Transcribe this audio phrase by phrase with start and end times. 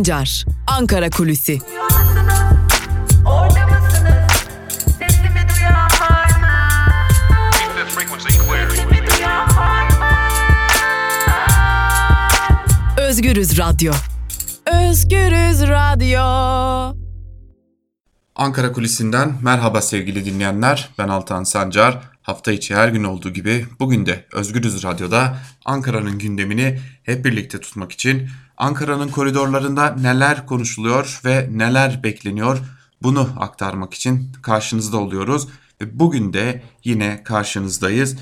[0.00, 1.58] Sancar, Ankara Kulüsi.
[12.96, 13.92] Özgürüz Radyo.
[14.66, 16.20] Özgürüz Radyo.
[18.36, 20.88] Ankara Kulisi'nden merhaba sevgili dinleyenler.
[20.98, 22.00] Ben Altan Sancar.
[22.30, 27.92] Hafta içi her gün olduğu gibi bugün de Özgürüz Radyo'da Ankara'nın gündemini hep birlikte tutmak
[27.92, 32.58] için Ankara'nın koridorlarında neler konuşuluyor ve neler bekleniyor
[33.02, 35.48] bunu aktarmak için karşınızda oluyoruz.
[35.80, 38.16] Ve bugün de yine karşınızdayız.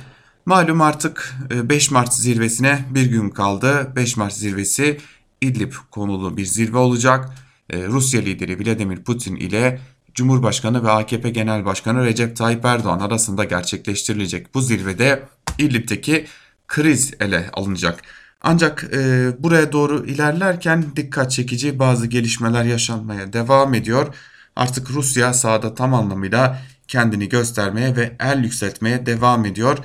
[0.47, 3.93] Malum artık 5 e, Mart zirvesine bir gün kaldı.
[3.97, 5.01] 5 Mart zirvesi
[5.41, 7.35] İdlib konulu bir zirve olacak.
[7.71, 9.81] E, Rusya lideri Vladimir Putin ile
[10.19, 15.23] Cumhurbaşkanı ve AKP Genel Başkanı Recep Tayyip Erdoğan arasında gerçekleştirilecek bu zirvede
[15.59, 16.27] İdlib'deki
[16.69, 18.01] kriz ele alınacak.
[18.41, 24.15] Ancak e, buraya doğru ilerlerken dikkat çekici bazı gelişmeler yaşanmaya devam ediyor.
[24.57, 29.79] Artık Rusya sahada tam anlamıyla kendini göstermeye ve el yükseltmeye devam ediyor.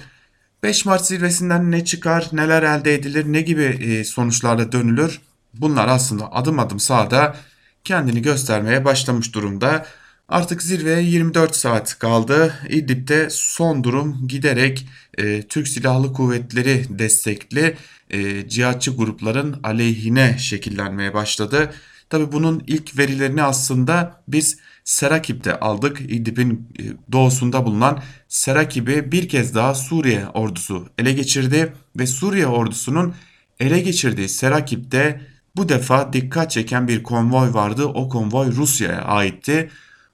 [0.64, 5.22] 5 Mart zirvesinden ne çıkar, neler elde edilir, ne gibi e, sonuçlarla dönülür?
[5.54, 7.36] Bunlar aslında adım adım sahada
[7.84, 9.86] kendini göstermeye başlamış durumda.
[10.30, 12.54] Artık zirveye 24 saat kaldı.
[12.70, 17.78] İdlib'de son durum giderek e, Türk Silahlı Kuvvetleri destekli
[18.10, 21.74] e, cihatçı grupların aleyhine şekillenmeye başladı.
[22.10, 26.02] Tabi bunun ilk verilerini aslında biz Serakib'de aldık.
[26.02, 33.16] İdlib'in e, doğusunda bulunan Serakib'i bir kez daha Suriye ordusu ele geçirdi ve Suriye ordusunun
[33.60, 35.22] ele geçirdiği Serakib'de
[35.56, 37.86] bu defa dikkat çeken bir konvoy vardı.
[37.86, 39.70] O konvoy Rusya'ya aitti.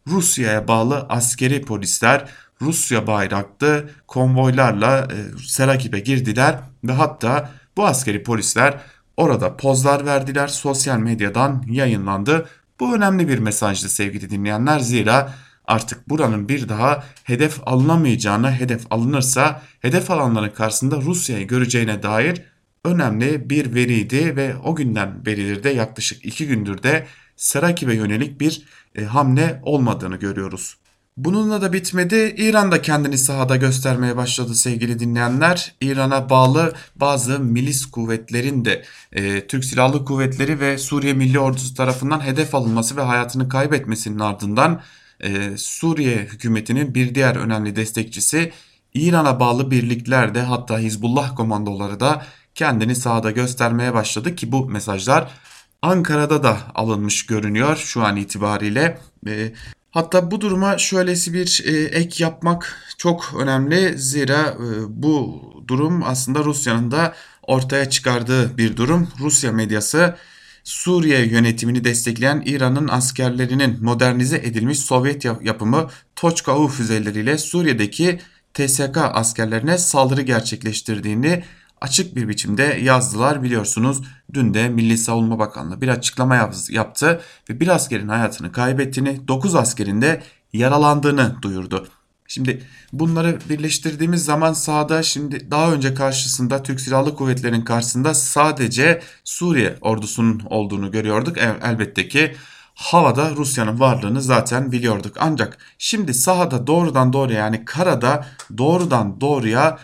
[0.10, 2.26] Rusya'ya bağlı askeri polisler
[2.62, 8.78] Rusya bayraklı konvoylarla e, Serakib'e girdiler ve hatta bu askeri polisler
[9.18, 10.48] orada pozlar verdiler.
[10.48, 12.50] Sosyal medyadan yayınlandı.
[12.80, 14.80] Bu önemli bir mesajdı sevgili dinleyenler.
[14.80, 15.34] Zira
[15.68, 22.42] artık buranın bir daha hedef alınamayacağına, hedef alınırsa hedef alanların karşısında Rusya'yı göreceğine dair
[22.86, 27.06] önemli bir veriydi ve o günden beridir de yaklaşık iki gündür de
[27.36, 28.64] Serakib'e yönelik bir
[28.96, 30.78] e, hamle olmadığını görüyoruz.
[31.18, 32.36] Bununla da bitmedi.
[32.38, 35.76] İran da kendini sahada göstermeye başladı sevgili dinleyenler.
[35.82, 42.26] İran'a bağlı bazı milis kuvvetlerin de e, Türk Silahlı Kuvvetleri ve Suriye Milli Ordusu tarafından
[42.26, 44.82] hedef alınması ve hayatını kaybetmesinin ardından
[45.20, 48.52] e, Suriye hükümetinin bir diğer önemli destekçisi
[48.94, 52.26] İran'a bağlı birlikler de hatta Hizbullah komandoları da
[52.56, 55.32] kendini sahada göstermeye başladı ki bu mesajlar
[55.82, 59.00] Ankara'da da alınmış görünüyor şu an itibariyle.
[59.28, 59.54] E,
[59.92, 63.98] hatta bu duruma şöylesi bir e, ek yapmak çok önemli.
[63.98, 67.14] Zira e, bu durum aslında Rusya'nın da
[67.44, 69.08] ortaya çıkardığı bir durum.
[69.20, 70.16] Rusya medyası
[70.64, 78.20] Suriye yönetimini destekleyen İran'ın askerlerinin modernize edilmiş Sovyet yapımı Toçka U füzeleriyle Suriye'deki
[78.54, 81.44] TSK askerlerine saldırı gerçekleştirdiğini
[81.82, 84.02] açık bir biçimde yazdılar biliyorsunuz.
[84.34, 90.02] Dün de Milli Savunma Bakanlığı bir açıklama yaptı ve bir askerin hayatını kaybettiğini, 9 askerin
[90.02, 90.24] de
[90.54, 91.88] yaralandığını duyurdu.
[92.28, 92.64] Şimdi
[92.94, 100.42] bunları birleştirdiğimiz zaman sahada şimdi daha önce karşısında Türk Silahlı Kuvvetleri'nin karşısında sadece Suriye ordusunun
[100.50, 101.38] olduğunu görüyorduk.
[101.38, 102.36] elbette ki
[102.76, 105.16] havada Rusya'nın varlığını zaten biliyorduk.
[105.20, 108.26] Ancak şimdi sahada doğrudan doğruya yani karada
[108.58, 109.78] doğrudan doğruya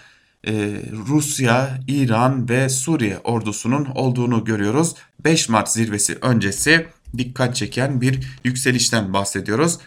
[0.47, 4.95] e, Rusya, İran ve Suriye ordusunun olduğunu görüyoruz.
[5.23, 9.79] 5 Mart zirvesi öncesi dikkat çeken bir yükselişten bahsediyoruz.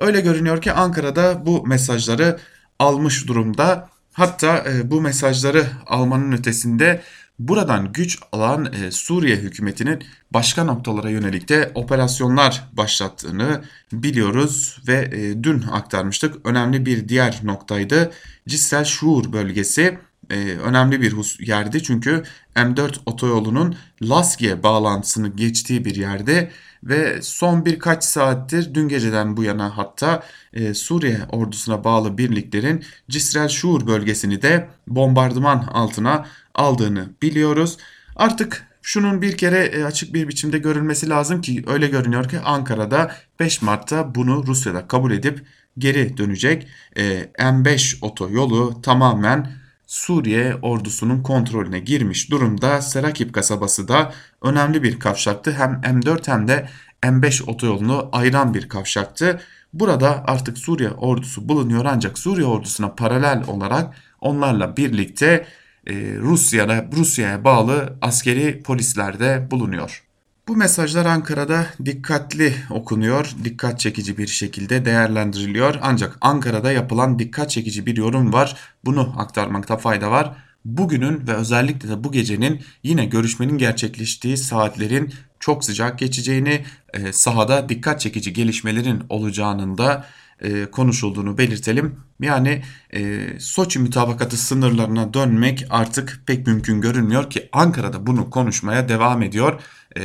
[0.00, 2.38] Öyle görünüyor ki Ankara'da bu mesajları
[2.78, 3.88] almış durumda.
[4.12, 7.02] Hatta e, bu mesajları almanın ötesinde
[7.38, 15.42] buradan güç alan e, Suriye hükümetinin başka noktalara yönelik de operasyonlar başlattığını biliyoruz ve e,
[15.42, 16.46] dün aktarmıştık.
[16.46, 18.12] Önemli bir diğer noktaydı.
[18.48, 19.98] Cissel Şuur bölgesi
[20.30, 22.22] e, önemli bir yerdi çünkü
[22.56, 26.50] M4 otoyolunun Laskiye bağlantısını geçtiği bir yerde
[26.84, 30.22] ve son birkaç saattir dün geceden bu yana hatta
[30.52, 37.76] e, Suriye ordusuna bağlı birliklerin Cisrel Şuur bölgesini de bombardıman altına aldığını biliyoruz.
[38.16, 43.14] Artık şunun bir kere e, açık bir biçimde görülmesi lazım ki öyle görünüyor ki Ankara'da
[43.40, 45.46] 5 Mart'ta bunu Rusya'da kabul edip
[45.78, 46.66] geri dönecek.
[46.96, 47.02] E,
[47.38, 49.52] M5 otoyolu tamamen
[49.86, 52.82] Suriye ordusunun kontrolüne girmiş durumda.
[52.82, 54.12] Serakip kasabası da
[54.42, 55.52] önemli bir kavşaktı.
[55.52, 56.68] Hem M4 hem de
[57.02, 59.40] M5 otoyolunu ayıran bir kavşaktı.
[59.72, 65.46] Burada artık Suriye ordusu bulunuyor ancak Suriye ordusuna paralel olarak onlarla birlikte
[65.86, 70.04] e, Rusya'ya Rusya'ya bağlı askeri polisler de bulunuyor.
[70.48, 75.74] Bu mesajlar Ankara'da dikkatli okunuyor, dikkat çekici bir şekilde değerlendiriliyor.
[75.82, 78.56] Ancak Ankara'da yapılan dikkat çekici bir yorum var.
[78.84, 80.36] Bunu aktarmakta fayda var.
[80.64, 86.64] Bugünün ve özellikle de bu gecenin yine görüşmenin gerçekleştiği saatlerin çok sıcak geçeceğini,
[86.94, 90.04] e, sahada dikkat çekici gelişmelerin olacağının da
[90.40, 91.96] e, konuşulduğunu belirtelim.
[92.20, 92.62] Yani
[92.94, 99.60] e, Soçi mütabakatı sınırlarına dönmek artık pek mümkün görünmüyor ki Ankara'da bunu konuşmaya devam ediyor.
[99.96, 100.00] E,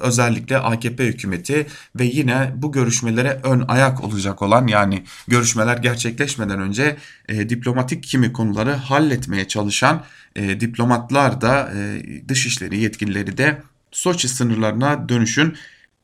[0.00, 1.66] özellikle AKP hükümeti
[1.98, 6.96] ve yine bu görüşmelere ön ayak olacak olan yani görüşmeler gerçekleşmeden önce
[7.28, 10.04] e, diplomatik kimi konuları halletmeye çalışan
[10.36, 15.56] e, diplomatlar da e, dışişleri yetkilileri de Soçi sınırlarına dönüşün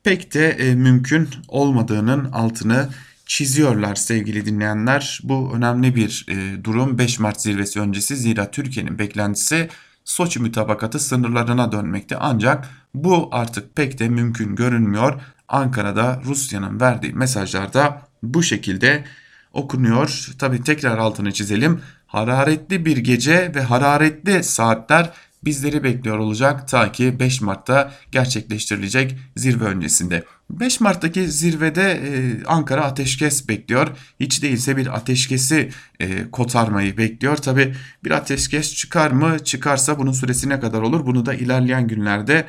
[0.03, 2.89] pek de e, mümkün olmadığının altını
[3.25, 5.19] çiziyorlar sevgili dinleyenler.
[5.23, 9.69] Bu önemli bir e, durum 5 Mart zirvesi öncesi zira Türkiye'nin beklentisi
[10.05, 15.21] Soçi mütabakatı sınırlarına dönmekte ancak bu artık pek de mümkün görünmüyor.
[15.47, 19.05] Ankara'da Rusya'nın verdiği mesajlarda bu şekilde
[19.53, 20.27] okunuyor.
[20.39, 21.81] Tabi tekrar altını çizelim.
[22.07, 25.11] Hararetli bir gece ve hararetli saatler
[25.45, 30.23] bizleri bekliyor olacak ta ki 5 Mart'ta gerçekleştirilecek zirve öncesinde.
[30.49, 33.87] 5 Mart'taki zirvede e, Ankara ateşkes bekliyor.
[34.19, 35.69] Hiç değilse bir ateşkesi
[35.99, 37.37] e, kotarmayı bekliyor.
[37.37, 39.39] Tabi bir ateşkes çıkar mı?
[39.43, 41.05] Çıkarsa bunun süresi ne kadar olur?
[41.05, 42.45] Bunu da ilerleyen günlerde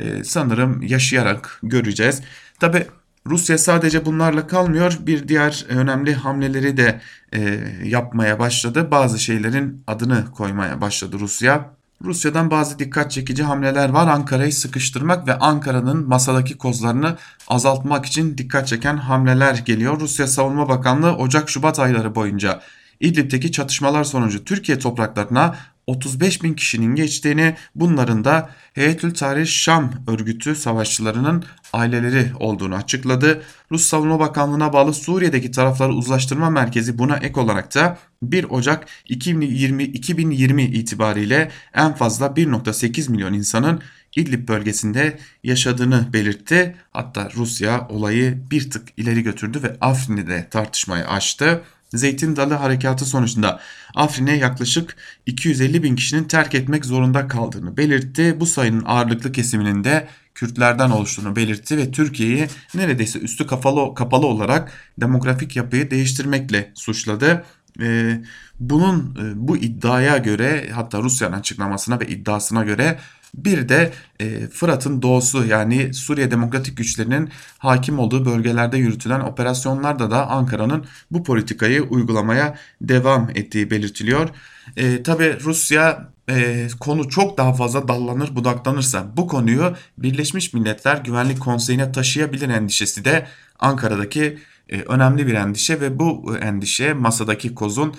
[0.00, 2.22] e, sanırım yaşayarak göreceğiz.
[2.60, 2.86] Tabi
[3.26, 4.98] Rusya sadece bunlarla kalmıyor.
[5.00, 7.00] Bir diğer önemli hamleleri de
[7.32, 8.90] e, yapmaya başladı.
[8.90, 11.79] Bazı şeylerin adını koymaya başladı Rusya.
[12.04, 14.08] Rusya'dan bazı dikkat çekici hamleler var.
[14.08, 17.16] Ankara'yı sıkıştırmak ve Ankara'nın masadaki kozlarını
[17.48, 20.00] azaltmak için dikkat çeken hamleler geliyor.
[20.00, 22.60] Rusya Savunma Bakanlığı Ocak-Şubat ayları boyunca
[23.00, 25.56] İdlib'deki çatışmalar sonucu Türkiye topraklarına
[25.90, 33.42] 35 bin kişinin geçtiğini bunların da Heyetül Tarih Şam örgütü savaşçılarının aileleri olduğunu açıkladı.
[33.72, 39.82] Rus Savunma Bakanlığı'na bağlı Suriye'deki tarafları uzlaştırma merkezi buna ek olarak da 1 Ocak 2020,
[39.82, 43.82] 2020 itibariyle en fazla 1.8 milyon insanın
[44.16, 46.76] İdlib bölgesinde yaşadığını belirtti.
[46.90, 51.62] Hatta Rusya olayı bir tık ileri götürdü ve Afrin'de tartışmayı açtı.
[51.94, 53.60] Zeytin Dalı Harekatı sonucunda
[53.94, 54.96] Afrin'e yaklaşık
[55.26, 58.40] 250 bin kişinin terk etmek zorunda kaldığını belirtti.
[58.40, 64.72] Bu sayının ağırlıklı kesiminin de Kürtlerden oluştuğunu belirtti ve Türkiye'yi neredeyse üstü kapalı, kapalı olarak
[64.98, 67.44] demografik yapıyı değiştirmekle suçladı.
[67.80, 68.22] Ee,
[68.60, 72.98] bunun e, bu iddiaya göre hatta Rusya'nın açıklamasına ve iddiasına göre
[73.34, 80.28] bir de e, Fırat'ın doğusu yani Suriye Demokratik Güçlerinin hakim olduğu bölgelerde yürütülen operasyonlarda da
[80.28, 84.28] Ankara'nın bu politikayı uygulamaya devam ettiği belirtiliyor.
[84.76, 91.40] E, Tabi Rusya e, konu çok daha fazla dallanır budaklanırsa bu konuyu Birleşmiş Milletler Güvenlik
[91.40, 93.26] Konseyi'ne taşıyabilir endişesi de
[93.58, 94.38] Ankara'daki
[94.68, 97.94] e, önemli bir endişe ve bu endişe masadaki kozun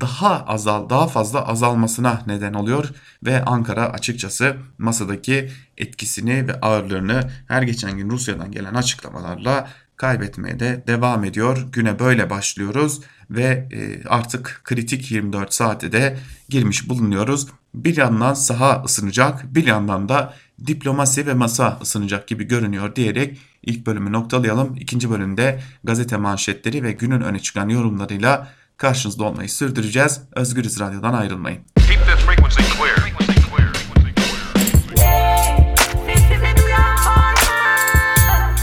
[0.00, 2.90] daha azal daha fazla azalmasına neden oluyor
[3.24, 10.84] ve Ankara açıkçası masadaki etkisini ve ağırlığını her geçen gün Rusya'dan gelen açıklamalarla kaybetmeye de
[10.86, 11.66] devam ediyor.
[11.72, 13.00] Güne böyle başlıyoruz
[13.30, 16.18] ve e, artık kritik 24 saate de
[16.48, 17.48] girmiş bulunuyoruz.
[17.74, 20.34] Bir yandan saha ısınacak, bir yandan da
[20.66, 24.76] diplomasi ve masa ısınacak gibi görünüyor diyerek ilk bölümü noktalayalım.
[24.76, 30.20] İkinci bölümde gazete manşetleri ve günün öne çıkan yorumlarıyla karşınızda olmayı sürdüreceğiz.
[30.32, 31.60] Özgürüz Radyo'dan ayrılmayın.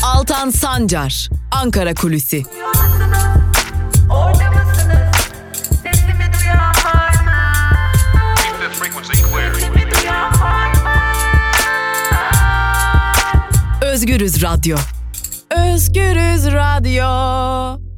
[0.03, 2.43] Altan Sancar, Ankara Kulüsi.
[13.81, 14.77] Özgürüz Radyo.
[15.49, 17.92] Özgürüz Radyo.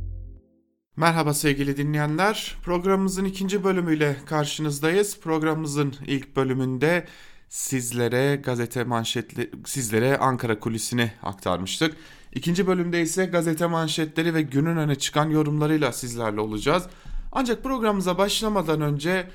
[0.97, 2.55] Merhaba sevgili dinleyenler.
[2.63, 5.19] Programımızın ikinci bölümüyle karşınızdayız.
[5.19, 7.07] Programımızın ilk bölümünde
[7.49, 11.95] sizlere gazete manşetli sizlere Ankara kulisini aktarmıştık.
[12.33, 16.83] İkinci bölümde ise gazete manşetleri ve günün öne çıkan yorumlarıyla sizlerle olacağız.
[17.31, 19.27] Ancak programımıza başlamadan önce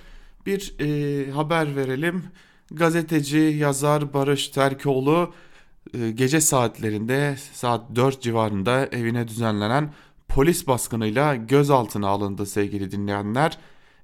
[0.47, 2.25] bir e, haber verelim.
[2.71, 5.33] Gazeteci, yazar Barış Terkoğlu
[5.95, 9.93] e, gece saatlerinde saat 4 civarında evine düzenlenen
[10.35, 13.59] polis baskınıyla gözaltına alındı sevgili dinleyenler.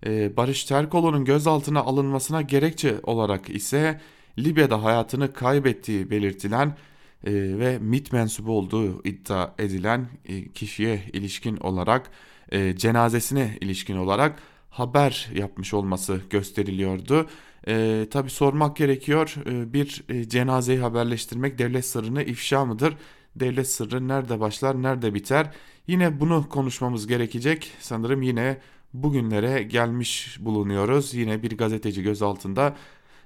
[0.06, 4.00] E, Barış Terkoğlu'nun gözaltına alınmasına gerekçe olarak ise
[4.38, 6.68] Libya'da hayatını kaybettiği belirtilen
[7.24, 10.08] e, ve MIT mensubu olduğu iddia edilen
[10.54, 12.10] kişiye ilişkin olarak
[12.76, 14.38] cenazesine ilişkin olarak
[14.70, 17.26] haber yapmış olması gösteriliyordu.
[17.68, 22.94] E, Tabi sormak gerekiyor e, bir e, cenazeyi haberleştirmek devlet sırrını ifşa mıdır?
[23.40, 25.50] Devlet sırrı nerede başlar nerede biter?
[25.86, 27.72] Yine bunu konuşmamız gerekecek.
[27.80, 28.58] Sanırım yine
[28.94, 31.14] bugünlere gelmiş bulunuyoruz.
[31.14, 32.76] Yine bir gazeteci gözaltında.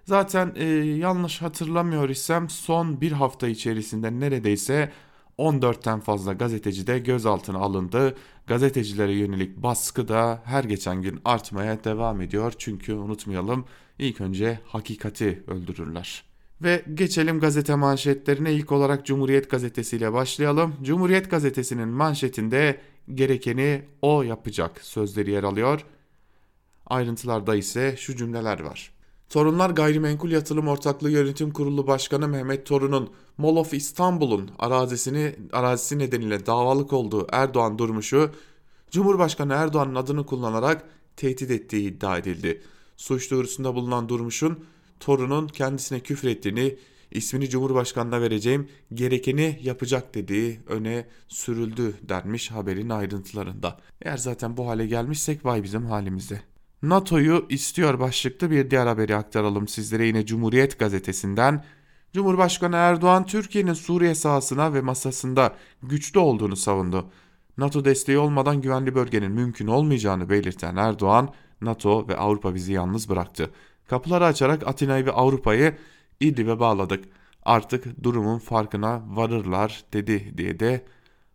[0.05, 4.93] Zaten e, yanlış hatırlamıyor isem son bir hafta içerisinde neredeyse
[5.39, 8.17] 14'ten fazla gazeteci de gözaltına alındı.
[8.47, 12.53] Gazetecilere yönelik baskı da her geçen gün artmaya devam ediyor.
[12.59, 13.65] Çünkü unutmayalım
[13.99, 16.30] ilk önce hakikati öldürürler.
[16.63, 20.75] Ve geçelim gazete manşetlerine ilk olarak Cumhuriyet Gazetesi ile başlayalım.
[20.83, 22.81] Cumhuriyet Gazetesi'nin manşetinde
[23.15, 25.85] gerekeni o yapacak sözleri yer alıyor.
[26.87, 28.93] Ayrıntılarda ise şu cümleler var.
[29.29, 36.47] Torunlar Gayrimenkul Yatırım Ortaklığı Yönetim Kurulu Başkanı Mehmet Torun'un Mall of İstanbul'un arazisini arazisi nedeniyle
[36.47, 38.31] davalık olduğu Erdoğan Durmuş'u
[38.91, 40.85] Cumhurbaşkanı Erdoğan'ın adını kullanarak
[41.17, 42.63] tehdit ettiği iddia edildi.
[42.97, 44.65] Suç duyurusunda bulunan Durmuş'un
[45.01, 46.77] torunun kendisine küfür ettiğini,
[47.11, 53.79] ismini Cumhurbaşkanı'na vereceğim, gerekeni yapacak dediği öne sürüldü denmiş haberin ayrıntılarında.
[54.03, 56.41] Eğer zaten bu hale gelmişsek vay bizim halimizde.
[56.83, 61.65] NATO'yu istiyor başlıklı bir diğer haberi aktaralım sizlere yine Cumhuriyet gazetesinden.
[62.13, 67.11] Cumhurbaşkanı Erdoğan Türkiye'nin Suriye sahasına ve masasında güçlü olduğunu savundu.
[67.59, 73.51] NATO desteği olmadan güvenli bölgenin mümkün olmayacağını belirten Erdoğan, NATO ve Avrupa bizi yalnız bıraktı.
[73.91, 75.77] Kapıları açarak Atina'yı ve Avrupa'yı
[76.21, 77.05] İdlib'e bağladık.
[77.45, 80.85] Artık durumun farkına varırlar dedi diye de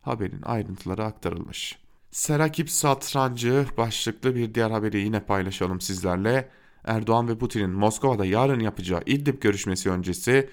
[0.01, 1.77] haberin ayrıntıları aktarılmış.
[2.11, 6.49] Serakip satrancı başlıklı bir diğer haberi yine paylaşalım sizlerle.
[6.83, 10.49] Erdoğan ve Putin'in Moskova'da yarın yapacağı İdlib görüşmesi öncesi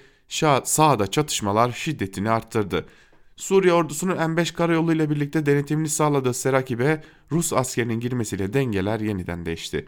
[0.63, 2.85] sahada çatışmalar şiddetini arttırdı.
[3.35, 9.87] Suriye ordusunun M5 karayolu ile birlikte denetimini sağladığı Serakib'e Rus askerinin girmesiyle dengeler yeniden değişti.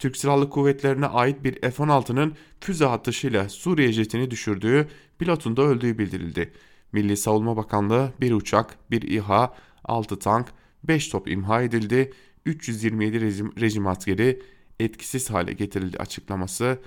[0.00, 4.88] Türk Silahlı Kuvvetlerine ait bir F-16'nın füze atışıyla Suriye jetini düşürdüğü,
[5.18, 6.52] pilotun da öldüğü bildirildi.
[6.92, 9.54] Milli Savunma Bakanlığı bir uçak, bir İHA,
[9.84, 10.46] 6 tank,
[10.84, 12.12] 5 top imha edildi,
[12.46, 14.42] 327 rejim, rejim askeri
[14.80, 16.78] etkisiz hale getirildi açıklaması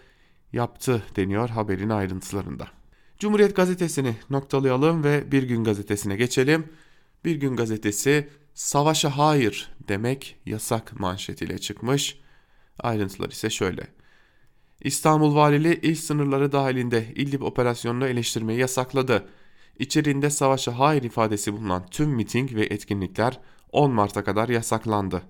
[0.53, 2.67] yaptı deniyor haberin ayrıntılarında.
[3.19, 6.65] Cumhuriyet gazetesini noktalayalım ve Bir Gün gazetesine geçelim.
[7.25, 12.22] Bir Gün gazetesi savaşa hayır demek yasak manşetiyle çıkmış.
[12.79, 13.87] Ayrıntılar ise şöyle.
[14.81, 19.27] İstanbul Valiliği il sınırları dahilinde İdlib operasyonunu eleştirmeyi yasakladı.
[19.79, 23.39] İçeriğinde savaşa hayır ifadesi bulunan tüm miting ve etkinlikler
[23.71, 25.21] 10 Mart'a kadar yasaklandı.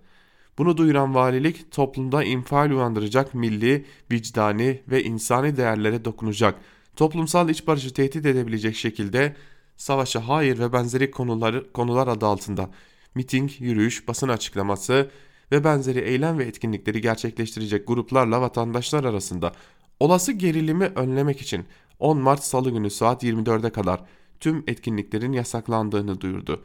[0.57, 6.59] Bunu duyuran valilik toplumda infial uyandıracak milli, vicdani ve insani değerlere dokunacak,
[6.95, 9.35] toplumsal iç barışı tehdit edebilecek şekilde
[9.77, 12.69] savaşa hayır ve benzeri konuları, konular adı altında
[13.15, 15.11] miting, yürüyüş, basın açıklaması
[15.51, 19.51] ve benzeri eylem ve etkinlikleri gerçekleştirecek gruplarla vatandaşlar arasında
[19.99, 21.65] olası gerilimi önlemek için
[21.99, 24.01] 10 Mart Salı günü saat 24'e kadar
[24.39, 26.63] tüm etkinliklerin yasaklandığını duyurdu.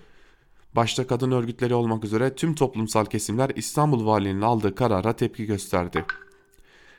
[0.76, 6.04] Başta kadın örgütleri olmak üzere tüm toplumsal kesimler İstanbul Valiliğinin aldığı karara tepki gösterdi.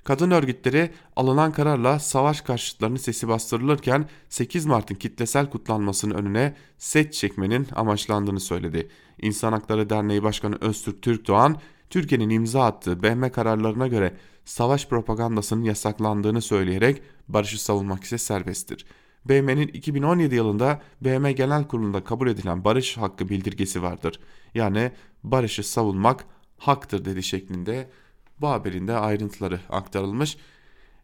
[0.09, 7.67] Kadın örgütleri alınan kararla savaş karşıtlarının sesi bastırılırken 8 Mart'ın kitlesel kutlanmasının önüne set çekmenin
[7.75, 8.89] amaçlandığını söyledi.
[9.21, 11.57] İnsan Hakları Derneği Başkanı Öztürk Türkdoğan,
[11.89, 14.13] Türkiye'nin imza attığı BM kararlarına göre
[14.45, 18.85] savaş propagandasının yasaklandığını söyleyerek barışı savunmak ise serbesttir.
[19.25, 24.19] BM'nin 2017 yılında BM Genel Kurulu'nda kabul edilen barış hakkı bildirgesi vardır.
[24.53, 24.91] Yani
[25.23, 26.25] barışı savunmak
[26.57, 27.89] haktır dedi şeklinde
[28.41, 30.37] bu haberin de ayrıntıları aktarılmış.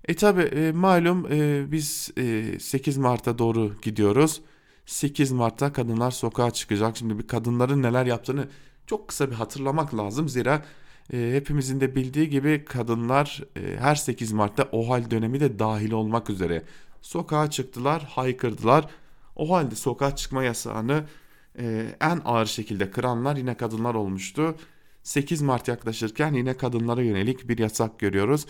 [0.07, 4.41] E tabi e, malum e, biz e, 8 Mart'a doğru gidiyoruz.
[4.85, 6.97] 8 Mart'ta kadınlar sokağa çıkacak.
[6.97, 8.47] Şimdi bir kadınların neler yaptığını
[8.87, 10.29] çok kısa bir hatırlamak lazım.
[10.29, 10.65] Zira
[11.13, 16.29] e, hepimizin de bildiği gibi kadınlar e, her 8 Mart'ta OHAL dönemi de dahil olmak
[16.29, 16.63] üzere
[17.01, 18.85] sokağa çıktılar, haykırdılar.
[19.35, 21.03] O halde sokağa çıkma yasağını
[21.59, 24.55] e, en ağır şekilde kıranlar yine kadınlar olmuştu.
[25.05, 28.45] 8 Mart yaklaşırken yine kadınlara yönelik bir yasak görüyoruz.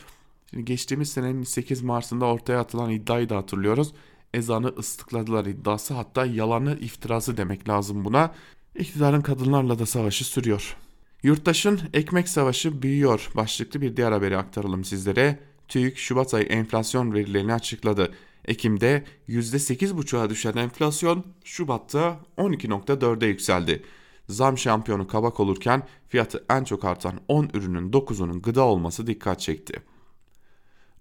[0.49, 3.93] Şimdi geçtiğimiz senenin 8 Mart'ında ortaya atılan iddiayı da hatırlıyoruz.
[4.33, 8.31] Ezanı ıslıkladılar iddiası hatta yalanı iftirası demek lazım buna.
[8.75, 10.77] İktidarın kadınlarla da savaşı sürüyor.
[11.23, 15.39] Yurttaşın ekmek savaşı büyüyor başlıklı bir diğer haberi aktaralım sizlere.
[15.67, 18.11] TÜİK Şubat ayı enflasyon verilerini açıkladı.
[18.45, 23.83] Ekim'de %8,5'a düşen enflasyon Şubat'ta 12.4'e yükseldi.
[24.29, 29.81] Zam şampiyonu kabak olurken fiyatı en çok artan 10 ürünün 9'unun gıda olması dikkat çekti.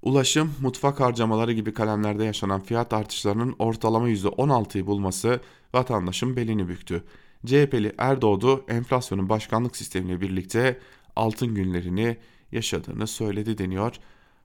[0.02, 5.40] Ulaşım, mutfak harcamaları gibi kalemlerde yaşanan fiyat artışlarının ortalama %16'yı bulması
[5.74, 7.04] vatandaşın belini büktü.
[7.46, 10.78] CHP'li Erdoğdu enflasyonun başkanlık sistemiyle birlikte
[11.16, 12.16] altın günlerini
[12.52, 13.94] yaşadığını söyledi deniyor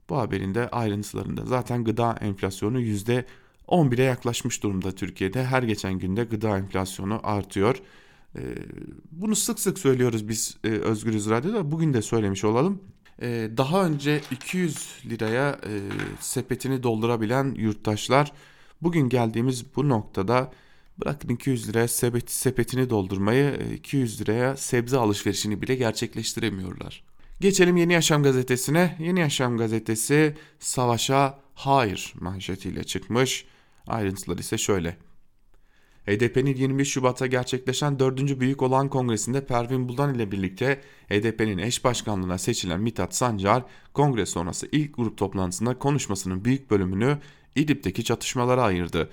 [0.10, 5.46] Bu haberin de ayrıntılarında zaten gıda enflasyonu %11'e yaklaşmış durumda Türkiye'de.
[5.46, 7.82] Her geçen günde gıda enflasyonu artıyor.
[8.36, 8.42] Ee,
[9.12, 11.72] bunu sık sık söylüyoruz biz e, Özgürüz Radyo'da.
[11.72, 12.82] Bugün de söylemiş olalım.
[13.22, 15.74] Ee, daha önce 200 liraya e,
[16.20, 18.32] sepetini doldurabilen yurttaşlar
[18.82, 20.52] bugün geldiğimiz bu noktada
[21.02, 27.04] bırakın 200 liraya sepet, sepetini doldurmayı 200 e, liraya sebze alışverişini bile gerçekleştiremiyorlar.
[27.40, 28.98] Geçelim Yeni Yaşam gazetesine.
[29.00, 33.46] Yeni Yaşam gazetesi savaşa hayır manşetiyle çıkmış.
[33.88, 34.98] Ayrıntılar ise şöyle.
[36.08, 38.40] HDP'nin 21 Şubat'ta gerçekleşen 4.
[38.40, 43.64] Büyük Olan Kongresi'nde Pervin Buldan ile birlikte HDP'nin eş başkanlığına seçilen Mithat Sancar,
[43.94, 47.18] kongre sonrası ilk grup toplantısında konuşmasının büyük bölümünü
[47.56, 49.10] İdlib'deki çatışmalara ayırdı.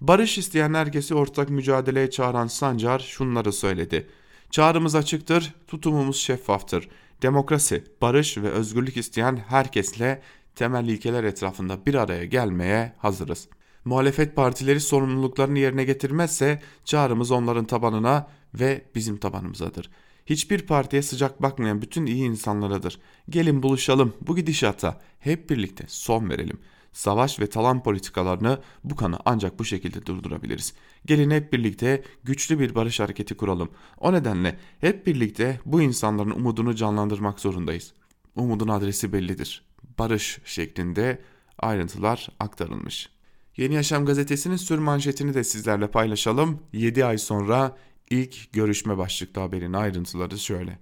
[0.00, 4.06] Barış isteyen herkesi ortak mücadeleye çağıran Sancar şunları söyledi.
[4.50, 6.88] Çağrımız açıktır, tutumumuz şeffaftır.
[7.22, 10.22] Demokrasi, barış ve özgürlük isteyen herkesle
[10.54, 13.48] temel ilkeler etrafında bir araya gelmeye hazırız.
[13.88, 19.90] Muhalefet partileri sorumluluklarını yerine getirmezse çağrımız onların tabanına ve bizim tabanımızadır.
[20.26, 23.00] Hiçbir partiye sıcak bakmayan bütün iyi insanlaradır.
[23.28, 26.58] Gelin buluşalım bu gidişata hep birlikte son verelim.
[26.92, 30.74] Savaş ve talan politikalarını bu kanı ancak bu şekilde durdurabiliriz.
[31.06, 33.70] Gelin hep birlikte güçlü bir barış hareketi kuralım.
[33.98, 37.92] O nedenle hep birlikte bu insanların umudunu canlandırmak zorundayız.
[38.34, 39.64] Umudun adresi bellidir.
[39.98, 41.22] Barış şeklinde
[41.58, 43.17] ayrıntılar aktarılmış.
[43.58, 46.58] Yeni Yaşam gazetesinin sür manşetini de sizlerle paylaşalım.
[46.72, 47.76] 7 ay sonra
[48.10, 50.78] ilk görüşme başlıklı haberin ayrıntıları şöyle.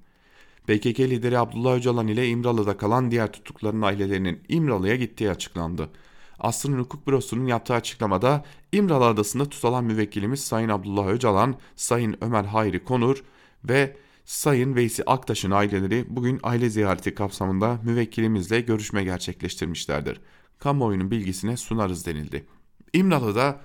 [0.66, 5.90] PKK lideri Abdullah Öcalan ile İmralı'da kalan diğer tutukların ailelerinin İmralı'ya gittiği açıklandı.
[6.38, 12.85] Asrın Hukuk Bürosu'nun yaptığı açıklamada İmralı Adası'nda tutulan müvekkilimiz Sayın Abdullah Öcalan, Sayın Ömer Hayri
[12.85, 13.25] Konur
[13.64, 20.21] ve Sayın Veysi Aktaş'ın aileleri bugün aile ziyareti kapsamında müvekkilimizle görüşme gerçekleştirmişlerdir.
[20.59, 22.47] Kamuoyunun bilgisine sunarız denildi.
[22.92, 23.60] İmralı'da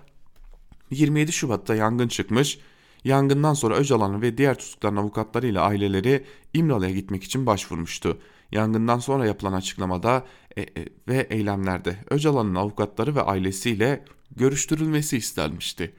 [0.91, 2.60] 27 Şubat'ta yangın çıkmış.
[3.03, 8.17] Yangından sonra Öcalan ve diğer tutukların avukatları ile aileleri İmralı'ya gitmek için başvurmuştu.
[8.51, 10.25] Yangından sonra yapılan açıklamada
[10.57, 10.67] e, e,
[11.07, 14.05] ve eylemlerde Öcalan'ın avukatları ve ailesiyle
[14.36, 15.93] görüştürülmesi istenmişti.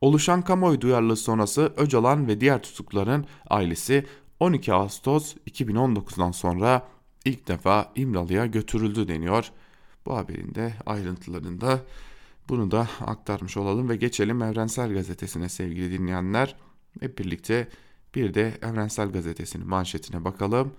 [0.00, 4.06] Oluşan kamuoyu duyarlılığı sonrası Öcalan ve diğer tutukların ailesi
[4.40, 6.88] 12 Ağustos 2019'dan sonra
[7.24, 9.50] ilk defa İmralı'ya götürüldü deniyor.
[10.06, 11.80] Bu haberin de ayrıntılarında
[12.48, 16.56] bunu da aktarmış olalım ve geçelim Evrensel Gazetesi'ne sevgili dinleyenler.
[17.00, 17.68] Hep birlikte
[18.14, 20.74] bir de Evrensel Gazetesi'nin manşetine bakalım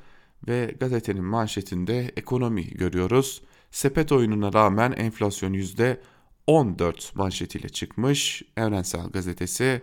[0.48, 3.42] ve gazetenin manşetinde ekonomi görüyoruz.
[3.72, 5.54] Sepet oyununa rağmen enflasyon
[6.48, 8.44] %14 manşetiyle çıkmış.
[8.58, 9.82] Evrensel Gazetesi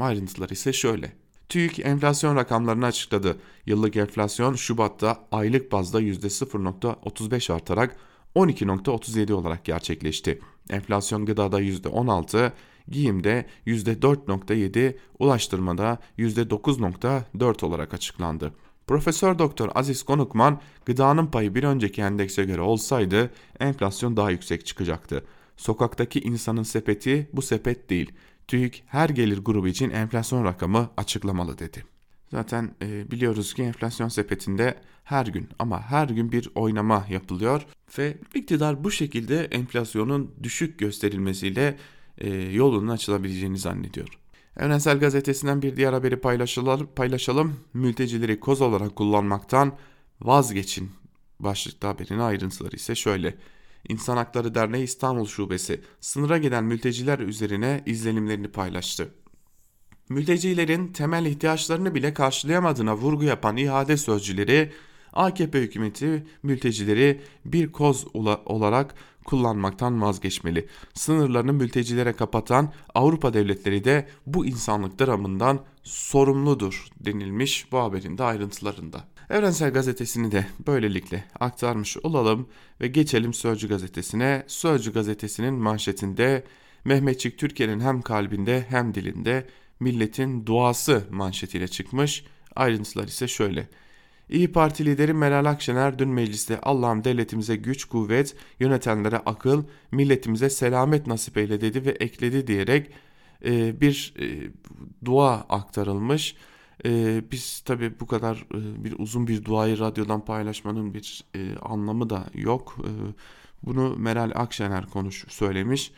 [0.00, 1.12] ayrıntıları ise şöyle.
[1.48, 3.36] TÜİK enflasyon rakamlarını açıkladı.
[3.66, 7.96] Yıllık enflasyon Şubat'ta aylık bazda %0.35 artarak
[8.36, 10.40] 12.37 olarak gerçekleşti.
[10.70, 12.52] Enflasyon gıdada %16,
[12.88, 18.52] giyimde %4.7, ulaştırmada %9.4 olarak açıklandı.
[18.86, 25.24] Profesör Doktor Aziz Konukman, gıdanın payı bir önceki endekse göre olsaydı enflasyon daha yüksek çıkacaktı.
[25.56, 28.12] Sokaktaki insanın sepeti bu sepet değil.
[28.48, 31.91] TÜİK her gelir grubu için enflasyon rakamı açıklamalı dedi.
[32.32, 37.66] Zaten e, biliyoruz ki enflasyon sepetinde her gün ama her gün bir oynama yapılıyor
[37.98, 41.76] ve iktidar bu şekilde enflasyonun düşük gösterilmesiyle
[42.18, 44.08] e, yolunun açılabileceğini zannediyor.
[44.56, 46.88] Evrensel Gazetesi'nden bir diğer haberi paylaşalım.
[46.96, 47.56] paylaşalım.
[47.74, 49.76] Mültecileri koz olarak kullanmaktan
[50.20, 50.90] vazgeçin.
[51.40, 53.34] Başlıkta haberin ayrıntıları ise şöyle.
[53.88, 59.08] İnsan Hakları Derneği İstanbul Şubesi sınıra giden mülteciler üzerine izlenimlerini paylaştı.
[60.08, 64.72] Mültecilerin temel ihtiyaçlarını bile karşılayamadığına vurgu yapan ihade sözcüleri
[65.12, 68.06] AKP hükümeti mültecileri bir koz
[68.44, 70.68] olarak kullanmaktan vazgeçmeli.
[70.94, 79.04] Sınırlarını mültecilere kapatan Avrupa devletleri de bu insanlık dramından sorumludur denilmiş bu haberin de ayrıntılarında.
[79.30, 82.48] Evrensel Gazetesi'ni de böylelikle aktarmış olalım
[82.80, 84.44] ve geçelim Sözcü Gazetesi'ne.
[84.46, 86.44] Sözcü Gazetesi'nin manşetinde
[86.84, 89.46] Mehmetçik Türkiye'nin hem kalbinde hem dilinde
[89.82, 92.24] milletin duası manşetiyle çıkmış.
[92.56, 93.68] Ayrıntılar ise şöyle.
[94.28, 101.06] İyi Parti lideri Meral Akşener dün mecliste Allah'ım devletimize güç, kuvvet, yönetenlere akıl, milletimize selamet
[101.06, 102.90] nasip eyle dedi ve ekledi diyerek
[103.44, 104.50] e, bir e,
[105.04, 106.36] dua aktarılmış.
[106.84, 112.10] E, biz tabi bu kadar e, bir uzun bir duayı radyodan paylaşmanın bir e, anlamı
[112.10, 112.76] da yok.
[112.84, 112.90] E,
[113.66, 115.92] bunu Meral Akşener konuş söylemiş.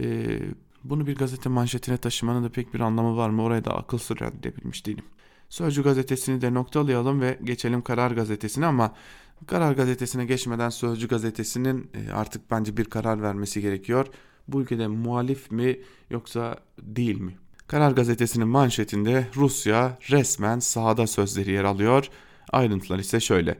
[0.00, 0.38] E,
[0.84, 3.42] bunu bir gazete manşetine taşımanın da pek bir anlamı var mı?
[3.42, 5.04] Oraya da akıl sır edebilmiş değilim.
[5.48, 8.94] Sözcü gazetesini de noktalayalım ve geçelim Karar gazetesine ama
[9.46, 14.06] Karar gazetesine geçmeden Sözcü gazetesinin e, artık bence bir karar vermesi gerekiyor.
[14.48, 15.78] Bu ülkede muhalif mi
[16.10, 17.36] yoksa değil mi?
[17.66, 22.08] Karar gazetesinin manşetinde Rusya resmen sahada sözleri yer alıyor.
[22.52, 23.58] Ayrıntılar ise şöyle.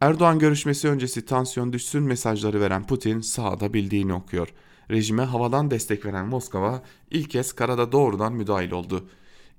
[0.00, 4.48] Erdoğan görüşmesi öncesi tansiyon düşsün mesajları veren Putin sahada bildiğini okuyor.
[4.90, 9.08] Rejime havadan destek veren Moskova ilk kez karada doğrudan müdahil oldu.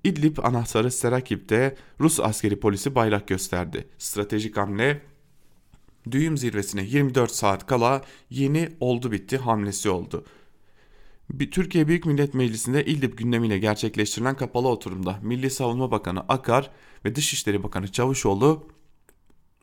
[0.04, 3.88] İdlib anahtarı Serakip'te Rus askeri polisi bayrak gösterdi.
[3.98, 5.02] Stratejik hamle
[6.12, 10.26] düğüm zirvesine 24 saat kala yeni oldu bitti hamlesi oldu.
[11.52, 16.72] Türkiye Büyük Millet Meclisi'nde İdlib gündemiyle gerçekleştirilen kapalı oturumda Milli Savunma Bakanı Akar
[17.06, 18.68] ve Dışişleri Bakanı Çavuşoğlu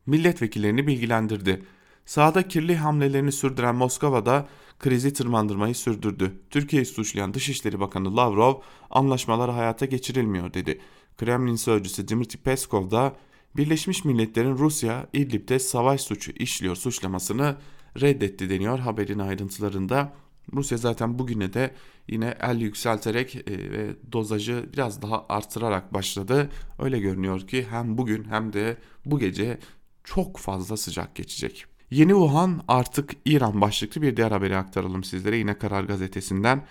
[0.06, 1.62] milletvekillerini bilgilendirdi.
[2.04, 6.32] Sahada kirli hamlelerini sürdüren Moskova'da krizi tırmandırmayı sürdürdü.
[6.50, 8.54] Türkiye'yi suçlayan Dışişleri Bakanı Lavrov
[8.90, 10.80] anlaşmalar hayata geçirilmiyor dedi.
[11.16, 13.16] Kremlin sözcüsü Dmitry Peskov da
[13.56, 17.56] Birleşmiş Milletler'in Rusya İdlib'de savaş suçu işliyor suçlamasını
[18.00, 20.12] reddetti deniyor haberin ayrıntılarında.
[20.52, 21.74] Rusya zaten bugüne de
[22.08, 26.50] yine el yükselterek e, ve dozajı biraz daha artırarak başladı.
[26.78, 29.58] Öyle görünüyor ki hem bugün hem de bu gece
[30.04, 31.66] çok fazla sıcak geçecek.
[31.90, 36.66] Yeni Wuhan artık İran başlıklı bir diğer haberi aktaralım sizlere yine Karar Gazetesi'nden.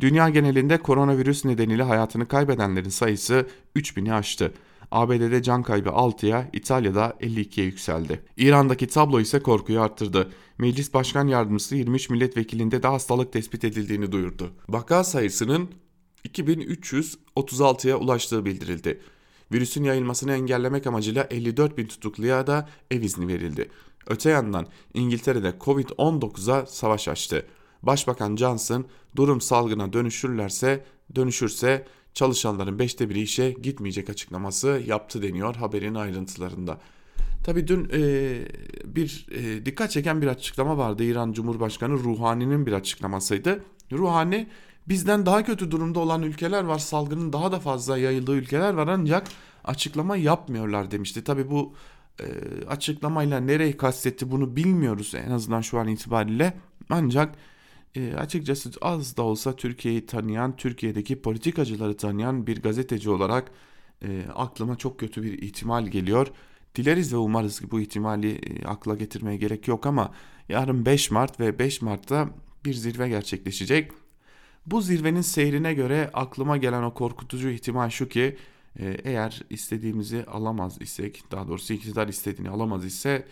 [0.00, 4.52] Dünya genelinde koronavirüs nedeniyle hayatını kaybedenlerin sayısı 3000'i aştı.
[4.90, 8.22] ABD'de can kaybı 6'ya, İtalya'da 52'ye yükseldi.
[8.36, 10.30] İran'daki tablo ise korkuyu arttırdı.
[10.58, 14.50] Meclis Başkan Yardımcısı 23 milletvekilinde de hastalık tespit edildiğini duyurdu.
[14.68, 15.68] Vaka sayısının
[16.28, 19.00] 2336'ya ulaştığı bildirildi.
[19.52, 23.68] Virüsün yayılmasını engellemek amacıyla 54 bin tutukluya da ev izni verildi.
[24.06, 27.46] Öte yandan İngiltere'de Covid-19'a savaş açtı.
[27.82, 28.86] Başbakan Johnson
[29.16, 30.84] durum salgına dönüşürlerse
[31.14, 36.78] dönüşürse çalışanların beşte biri işe gitmeyecek açıklaması yaptı deniyor haberin ayrıntılarında.
[37.44, 38.00] Tabii dün e,
[38.84, 41.04] bir e, dikkat çeken bir açıklama vardı.
[41.04, 43.64] İran Cumhurbaşkanı Ruhani'nin bir açıklamasıydı.
[43.92, 44.48] Ruhani
[44.88, 46.78] bizden daha kötü durumda olan ülkeler var.
[46.78, 49.28] Salgının daha da fazla yayıldığı ülkeler var ancak
[49.64, 51.24] açıklama yapmıyorlar demişti.
[51.24, 51.74] Tabii bu
[52.20, 56.54] e, açıklamayla nereyi kastetti bunu bilmiyoruz en azından şu an itibariyle.
[56.90, 57.34] Ancak
[57.94, 63.52] e, açıkçası az da olsa Türkiye'yi tanıyan, Türkiye'deki politikacıları tanıyan bir gazeteci olarak
[64.02, 66.26] e, aklıma çok kötü bir ihtimal geliyor.
[66.74, 70.14] Dileriz ve umarız ki bu ihtimali akla getirmeye gerek yok ama
[70.48, 72.28] yarın 5 Mart ve 5 Mart'ta
[72.64, 73.92] bir zirve gerçekleşecek.
[74.66, 78.36] Bu zirvenin seyrine göre aklıma gelen o korkutucu ihtimal şu ki
[78.78, 83.26] eğer istediğimizi alamaz isek daha doğrusu iktidar istediğini alamaz ise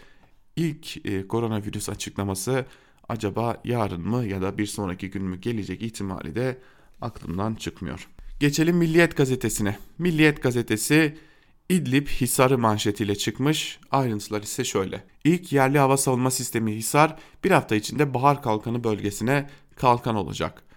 [0.57, 2.67] ilk e, koronavirüs açıklaması
[3.09, 6.59] acaba yarın mı ya da bir sonraki gün mü gelecek ihtimali de
[7.01, 8.09] aklımdan çıkmıyor.
[8.41, 9.79] Geçelim Milliyet gazetesine.
[9.99, 11.19] Milliyet gazetesi
[11.69, 13.79] İdlib Hisarı manşetiyle çıkmış.
[13.91, 15.05] Ayrıntılar ise şöyle.
[15.25, 20.68] İlk yerli hava savunma sistemi Hisar bir hafta içinde Bahar Kalkanı bölgesine kalkan olacak.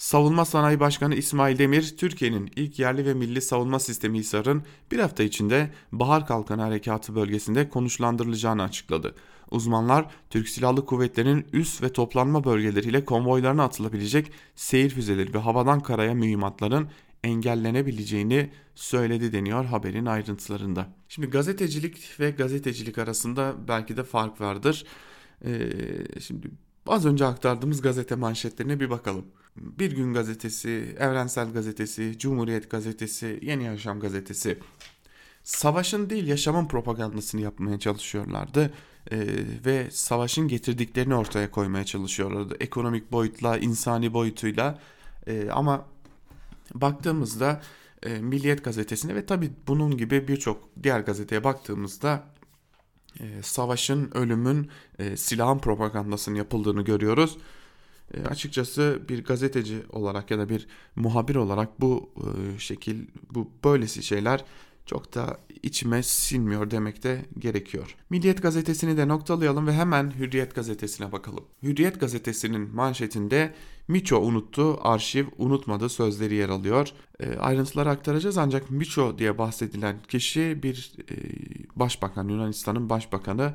[0.00, 5.22] Savunma Sanayi Başkanı İsmail Demir, Türkiye'nin ilk yerli ve milli savunma sistemi Hisar'ın bir hafta
[5.22, 9.14] içinde Bahar Kalkanı Harekatı bölgesinde konuşlandırılacağını açıkladı.
[9.50, 16.14] Uzmanlar, Türk Silahlı Kuvvetleri'nin üs ve toplanma bölgeleriyle konvoylarına atılabilecek seyir füzeleri ve havadan karaya
[16.14, 16.88] mühimmatların
[17.24, 20.88] engellenebileceğini söyledi deniyor haberin ayrıntılarında.
[21.08, 24.84] Şimdi gazetecilik ve gazetecilik arasında belki de fark vardır.
[25.44, 25.70] Ee,
[26.20, 26.50] şimdi
[26.92, 29.24] az önce aktardığımız gazete manşetlerine bir bakalım.
[29.56, 34.58] Bir Gün Gazetesi, Evrensel Gazetesi, Cumhuriyet Gazetesi, Yeni Yaşam Gazetesi
[35.42, 38.72] savaşın değil yaşamın propagandasını yapmaya çalışıyorlardı
[39.10, 39.26] ee,
[39.66, 44.78] ve savaşın getirdiklerini ortaya koymaya çalışıyorlardı ekonomik boyutla insani boyutuyla
[45.26, 45.86] ee, ama
[46.74, 47.62] baktığımızda
[48.02, 52.24] e, Milliyet gazetesine ve tabi bunun gibi birçok diğer gazeteye baktığımızda
[53.20, 54.68] e, savaşın ölümün
[54.98, 57.38] e, silahın propagandasının yapıldığını görüyoruz
[58.14, 64.02] e, açıkçası bir gazeteci olarak ya da bir muhabir olarak bu e, şekil bu böylesi
[64.02, 64.44] şeyler
[64.86, 67.96] çok da içime sinmiyor demek de gerekiyor.
[68.10, 71.44] Milliyet gazetesini de noktalayalım ve hemen Hürriyet gazetesine bakalım.
[71.62, 73.54] Hürriyet gazetesinin manşetinde
[73.90, 76.88] Miço unuttu, arşiv unutmadı sözleri yer alıyor.
[77.20, 81.14] E, ayrıntıları aktaracağız ancak Miço diye bahsedilen kişi bir e,
[81.76, 83.54] başbakan, Yunanistan'ın başbakanı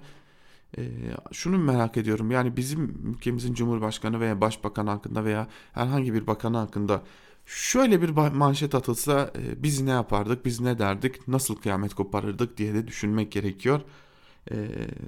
[0.78, 0.82] e,
[1.32, 7.04] şunu merak ediyorum yani bizim ülkemizin cumhurbaşkanı veya başbakan hakkında veya herhangi bir bakanı hakkında
[7.46, 12.74] şöyle bir manşet atılsa e, biz ne yapardık, biz ne derdik, nasıl kıyamet koparırdık diye
[12.74, 13.82] de düşünmek gerekiyor.
[14.52, 14.56] E,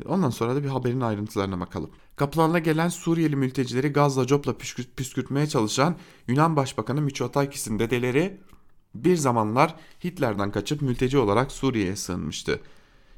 [0.06, 1.90] ondan sonra da bir haberin ayrıntılarına bakalım.
[2.16, 5.96] Kapılarına gelen Suriyeli mültecileri gazla copla püskürt, püskürtmeye çalışan
[6.28, 8.42] Yunan Başbakanı Mitsotakis'in dedeleri
[8.96, 12.60] bir zamanlar Hitler'den kaçıp mülteci olarak Suriye'ye sığınmıştı.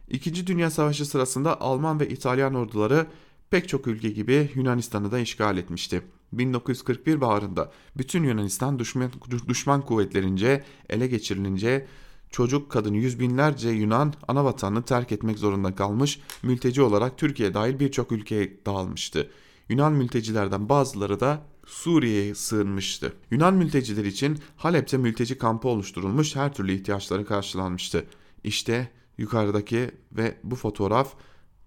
[0.09, 3.07] İkinci Dünya Savaşı sırasında Alman ve İtalyan orduları
[3.49, 6.01] pek çok ülke gibi Yunanistan'ı da işgal etmişti.
[6.33, 9.11] 1941 baharında bütün Yunanistan düşman,
[9.47, 11.87] düşman kuvvetlerince ele geçirilince
[12.29, 17.79] çocuk kadın yüz binlerce Yunan ana vatanını terk etmek zorunda kalmış mülteci olarak Türkiye dahil
[17.79, 19.29] birçok ülkeye dağılmıştı.
[19.69, 23.13] Yunan mültecilerden bazıları da Suriye'ye sığınmıştı.
[23.31, 28.05] Yunan mülteciler için Halep'te mülteci kampı oluşturulmuş her türlü ihtiyaçları karşılanmıştı.
[28.43, 31.13] İşte yukarıdaki ve bu fotoğraf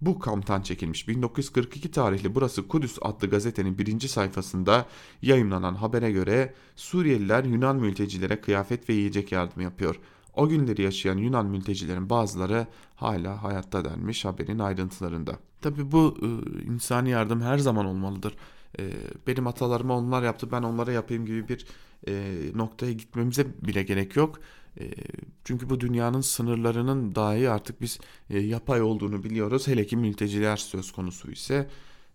[0.01, 1.09] bu kamptan çekilmiş.
[1.09, 4.87] 1942 tarihli Burası Kudüs adlı gazetenin birinci sayfasında
[5.23, 10.01] yayınlanan habere göre Suriyeliler Yunan mültecilere kıyafet ve yiyecek yardım yapıyor.
[10.35, 12.67] O günleri yaşayan Yunan mültecilerin bazıları
[12.97, 15.39] hala hayatta denmiş haberin ayrıntılarında.
[15.61, 18.37] Tabi bu e, insani yardım her zaman olmalıdır.
[18.79, 18.91] E,
[19.27, 21.67] benim atalarıma onlar yaptı ben onlara yapayım gibi bir
[22.09, 24.41] e, noktaya gitmemize bile gerek yok.
[24.81, 24.91] E,
[25.45, 27.99] çünkü bu dünyanın sınırlarının dahi artık biz
[28.31, 29.69] e, yapay olduğunu biliyoruz.
[29.69, 31.69] Hele ki mülteciler söz konusu ise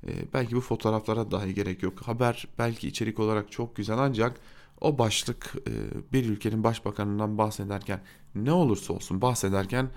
[0.07, 2.01] e, belki bu fotoğraflara dahi gerek yok.
[2.01, 4.39] Haber belki içerik olarak çok güzel ancak
[4.81, 5.71] o başlık e,
[6.13, 8.01] bir ülkenin başbakanından bahsederken
[8.35, 9.89] ne olursa olsun bahsederken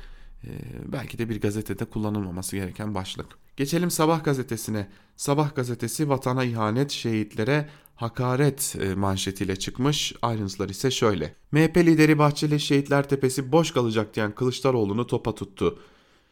[0.45, 0.51] e,
[0.93, 3.27] belki de bir gazetede kullanılmaması gereken başlık.
[3.57, 4.89] Geçelim Sabah gazetesine.
[5.17, 10.15] Sabah gazetesi vatana ihanet, şehitlere hakaret e, manşetiyle çıkmış.
[10.23, 11.35] Ayrıntılar ise şöyle.
[11.53, 15.79] MHP lideri Bahçeli Şehitler Tepesi boş kalacak diyen Kılıçdaroğlu'nu topa tuttu.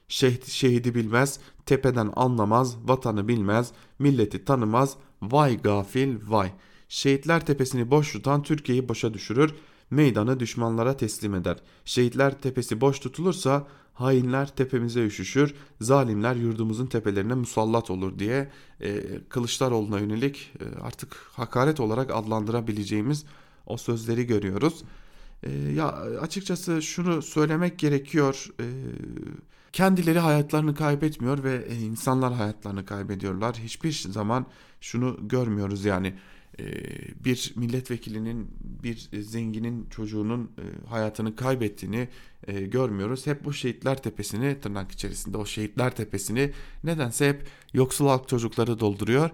[0.09, 8.13] Şehit, şehidi bilmez, tepeden anlamaz, vatanı bilmez, milleti tanımaz, vay gafil vay.'' Şehitler Tepesi'ni boş
[8.13, 9.55] tutan Türkiye'yi boşa düşürür,
[9.91, 11.57] meydanı düşmanlara teslim eder.
[11.85, 20.01] Şehitler Tepesi boş tutulursa hainler tepemize üşüşür, zalimler yurdumuzun tepelerine musallat olur diye e, Kılıçdaroğlu'na
[20.01, 23.25] yönelik e, artık hakaret olarak adlandırabileceğimiz
[23.67, 24.85] o sözleri görüyoruz.
[25.43, 25.89] E, ya
[26.21, 28.47] açıkçası şunu söylemek gerekiyor.
[28.61, 28.67] E,
[29.73, 33.57] kendileri hayatlarını kaybetmiyor ve e, insanlar hayatlarını kaybediyorlar.
[33.57, 34.47] Hiçbir zaman
[34.81, 36.15] şunu görmüyoruz yani
[37.25, 42.09] bir milletvekilinin bir zenginin çocuğunun e, hayatını kaybettiğini
[42.47, 43.27] e, görmüyoruz.
[43.27, 46.53] Hep bu şehitler tepesini tırnak içerisinde o şehitler tepesini
[46.85, 49.31] nedense hep yoksul halk çocukları dolduruyor.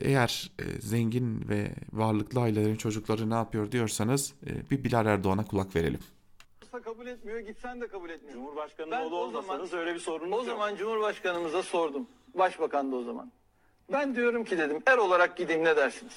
[0.00, 4.34] Eğer e, zengin ve varlıklı ailelerin çocukları ne yapıyor diyorsanız
[4.70, 6.00] bir Bilal Erdoğan'a kulak verelim
[7.02, 8.34] kabul etmiyor, gitsen de kabul etmiyor.
[8.34, 12.08] Cumhurbaşkanının oğlu olmasanız öyle bir sorunuz O zaman Cumhurbaşkanımıza sordum.
[12.34, 13.32] Başbakan da o zaman.
[13.92, 16.12] Ben diyorum ki dedim er olarak gideyim ne dersiniz?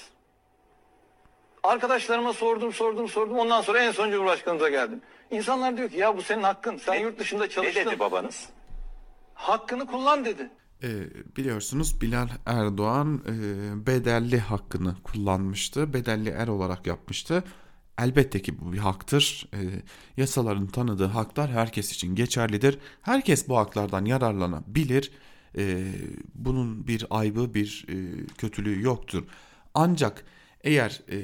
[1.64, 5.02] Arkadaşlarıma sordum sordum sordum ondan sonra en son Cumhurbaşkanımıza geldim.
[5.32, 7.82] İnsanlar diyor ki ya bu senin hakkın sen ne, yurt dışında çalıştın.
[7.82, 8.50] Ne dedi babanız?
[9.34, 10.50] Hakkını kullan dedi.
[10.84, 10.90] E,
[11.38, 15.94] biliyorsunuz Bilal Erdoğan e, bedelli hakkını kullanmıştı.
[15.94, 17.44] Bedelli er olarak yapmıştı.
[18.00, 19.50] Elbette ki bu bir haktır.
[19.54, 19.60] E,
[20.18, 22.80] yasaların tanıdığı haklar herkes için geçerlidir.
[23.02, 25.12] Herkes bu haklardan yararlanabilir
[25.58, 25.84] e,
[26.36, 29.24] bunun bir aybı bir e, kötülüğü yoktur.
[29.74, 30.26] Ancak
[30.63, 31.20] eğer e,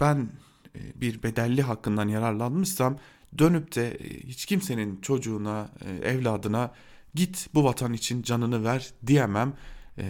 [0.00, 0.28] ben
[0.74, 2.98] e, bir bedelli hakkından yararlanmışsam
[3.38, 6.72] dönüp de e, hiç kimsenin çocuğuna, e, evladına
[7.14, 9.54] git bu vatan için canını ver diyemem.
[9.98, 10.04] Ee,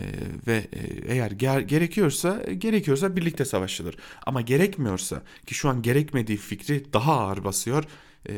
[0.46, 3.96] ve e, eğer ger gerekiyorsa gerekiyorsa birlikte savaşılır.
[4.26, 7.84] Ama gerekmiyorsa ki şu an gerekmediği fikri daha ağır basıyor
[8.28, 8.34] e,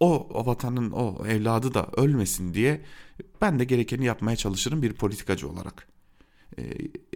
[0.00, 2.80] o, o vatanın o evladı da ölmesin diye
[3.40, 5.88] ben de gerekeni yapmaya çalışırım bir politikacı olarak.
[6.58, 6.62] E,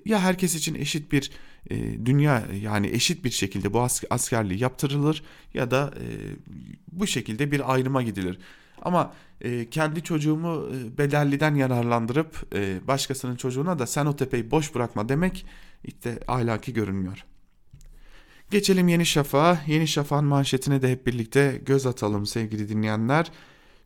[0.05, 1.31] ya herkes için eşit bir
[1.71, 5.23] e, dünya yani eşit bir şekilde bu askerliği yaptırılır
[5.55, 6.07] ya da e,
[6.93, 8.39] bu şekilde bir ayrıma gidilir.
[8.83, 12.57] Ama e, kendi çocuğumu e, bedelliden yararlandırıp
[12.89, 15.47] başkasının çocuğuna da sen o tepeyi boş bırakma demek
[15.85, 17.25] işte ahlaki görünmüyor.
[18.51, 19.61] Geçelim Yeni Şafak'a.
[19.67, 23.31] Yeni Şafak'ın manşetine de hep birlikte göz atalım sevgili dinleyenler.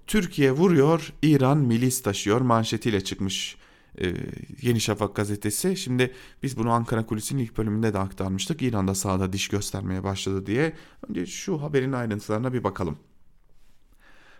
[0.06, 3.56] Türkiye vuruyor, İran milis taşıyor manşetiyle çıkmış
[4.00, 4.14] e,
[4.62, 5.76] Yeni Şafak gazetesi.
[5.76, 8.62] Şimdi biz bunu Ankara Kulisi'nin ilk bölümünde de aktarmıştık.
[8.62, 10.72] İran'da sahada diş göstermeye başladı diye.
[11.08, 12.98] Önce şu haberin ayrıntılarına bir bakalım.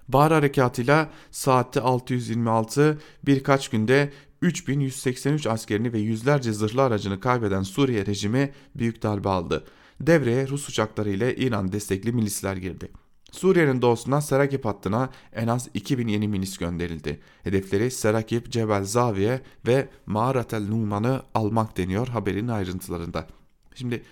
[0.09, 8.53] Bahar harekatıyla saatte 626 birkaç günde 3183 askerini ve yüzlerce zırhlı aracını kaybeden Suriye rejimi
[8.75, 9.65] büyük darbe aldı
[10.01, 12.89] devreye Rus uçakları ile İran destekli milisler girdi.
[13.37, 17.21] Suriye'nin doğusuna Serakip hattına en az 2000 yeni milis gönderildi.
[17.45, 23.27] Hedefleri Serakip, Cebel Zaviye ve Mağaratel Numan'ı almak deniyor haberin ayrıntılarında.
[23.75, 24.03] Şimdi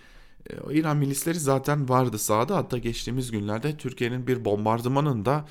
[0.51, 5.45] e, İran milisleri zaten vardı sahada hatta geçtiğimiz günlerde Türkiye'nin bir bombardımanında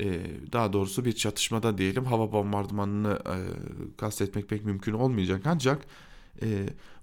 [0.00, 0.20] e,
[0.52, 3.36] daha doğrusu bir çatışmada diyelim hava bombardımanını e,
[3.96, 5.86] kastetmek pek mümkün olmayacak ancak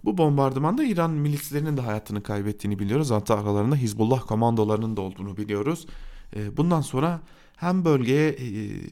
[0.04, 3.12] bu bombardımanda İran milislerinin de hayatını kaybettiğini biliyoruz.
[3.12, 5.88] Hatta aralarında Hizbullah komandolarının da olduğunu biliyoruz.
[6.36, 7.22] E, bundan sonra
[7.56, 8.46] hem bölgeye e,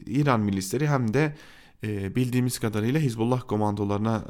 [0.06, 1.36] İran milisleri hem de
[1.84, 4.26] e, bildiğimiz kadarıyla Hizbullah komandolarına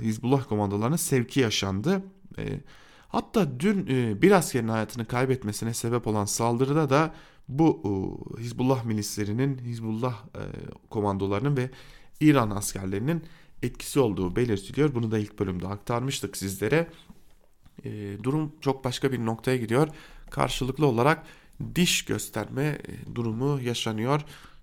[0.00, 2.02] e, Hizbullah komandolarına sevki yaşandı.
[2.38, 2.60] E,
[3.08, 7.14] hatta dün e, bir askerin hayatını kaybetmesine sebep olan saldırıda da
[7.48, 7.82] bu
[8.38, 10.42] e, Hizbullah milislerinin, Hizbullah e,
[10.90, 11.70] komandolarının ve
[12.20, 13.22] İran askerlerinin
[13.62, 14.94] etkisi olduğu belirtiliyor.
[14.94, 16.88] Bunu da ilk bölümde aktarmıştık sizlere.
[17.84, 19.88] E, durum çok başka bir noktaya gidiyor.
[20.30, 21.26] Karşılıklı olarak
[21.74, 24.20] diş gösterme e, durumu yaşanıyor.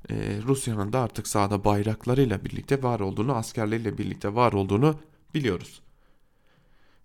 [0.09, 0.15] E,
[0.47, 4.99] Rusya'nın da artık sahada bayraklarıyla birlikte var olduğunu, askerleriyle birlikte var olduğunu
[5.33, 5.81] biliyoruz.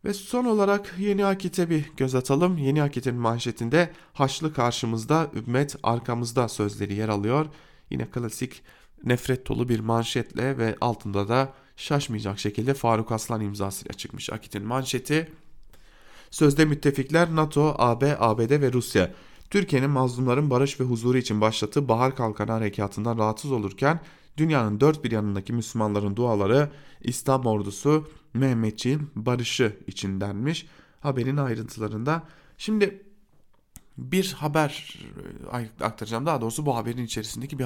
[0.04, 2.58] Ve son olarak Yeni Akit'e bir göz atalım.
[2.58, 7.46] Yeni Akit'in manşetinde Haçlı karşımızda, ümmet arkamızda sözleri yer alıyor.
[7.90, 8.62] Yine klasik
[9.04, 15.32] nefret dolu bir manşetle ve altında da şaşmayacak şekilde Faruk Aslan imzasıyla çıkmış Akit'in manşeti.
[16.30, 19.10] Sözde müttefikler NATO, AB, ABD ve Rusya.
[19.50, 24.00] Türkiye'nin mazlumların barış ve huzuru için başlattığı Bahar Kalkanı Harekatı'ndan rahatsız olurken
[24.36, 30.66] dünyanın dört bir yanındaki Müslümanların duaları İslam ordusu Mehmetçiğin barışı için denmiş.
[31.00, 32.22] Haberin ayrıntılarında.
[32.58, 33.02] Şimdi
[33.98, 34.98] bir haber
[35.52, 36.26] e, aktaracağım.
[36.26, 37.64] Daha doğrusu bu haberin içerisindeki bir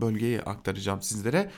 [0.00, 1.50] bölgeyi aktaracağım sizlere.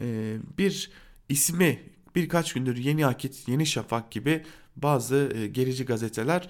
[0.00, 0.90] E, bir
[1.28, 1.82] ismi
[2.14, 4.44] birkaç gündür Yeni Akit, Yeni Şafak gibi
[4.76, 6.48] bazı e, gerici gazeteler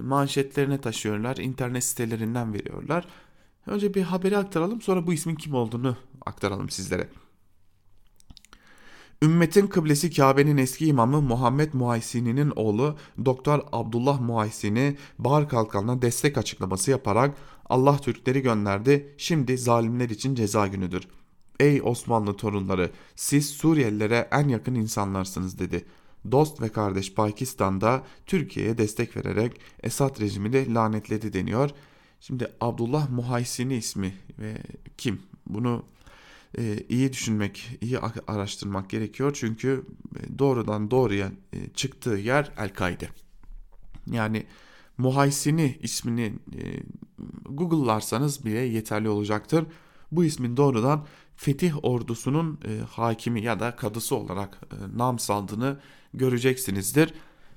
[0.00, 1.36] manşetlerine taşıyorlar.
[1.36, 3.06] internet sitelerinden veriyorlar.
[3.66, 7.08] Önce bir haberi aktaralım sonra bu ismin kim olduğunu aktaralım sizlere.
[9.22, 16.90] Ümmetin kıblesi Kabe'nin eski imamı Muhammed Muhaysini'nin oğlu Doktor Abdullah Muhaysini Bahar Kalkanı'na destek açıklaması
[16.90, 21.08] yaparak Allah Türkleri gönderdi şimdi zalimler için ceza günüdür.
[21.60, 25.84] Ey Osmanlı torunları siz Suriyelilere en yakın insanlarsınız dedi.
[26.30, 31.70] Dost ve kardeş Pakistan'da Türkiye'ye destek vererek Esad rejimini lanetledi deniyor.
[32.20, 34.56] Şimdi Abdullah Muhaysini ismi ve
[34.98, 35.20] kim?
[35.46, 35.84] Bunu
[36.58, 39.32] e, iyi düşünmek, iyi araştırmak gerekiyor.
[39.34, 39.84] Çünkü
[40.16, 43.08] e, doğrudan doğruya e, çıktığı yer El-Kaide.
[44.10, 44.46] Yani
[44.98, 46.62] Muhaysini ismini e,
[47.44, 49.66] Google'larsanız bile yeterli olacaktır.
[50.12, 51.06] Bu ismin doğrudan
[51.36, 55.78] Fetih ordusunun e, hakimi ya da kadısı olarak e, nam saldığını
[56.14, 57.14] göreceksinizdir.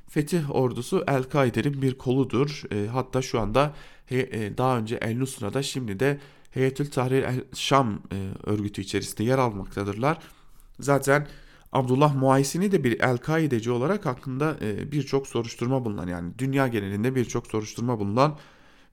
[0.09, 2.63] Fetih ordusu El-Kaide'nin bir koludur.
[2.71, 3.73] E, hatta şu anda
[4.05, 6.19] he, e, daha önce El Nusra'da şimdi de
[6.51, 10.17] Heyetül Tahrir el Şam e, örgütü içerisinde yer almaktadırlar.
[10.79, 11.27] Zaten
[11.71, 17.47] Abdullah Muaysini de bir El-Kaideci olarak hakkında e, birçok soruşturma bulunan yani dünya genelinde birçok
[17.47, 18.37] soruşturma bulunan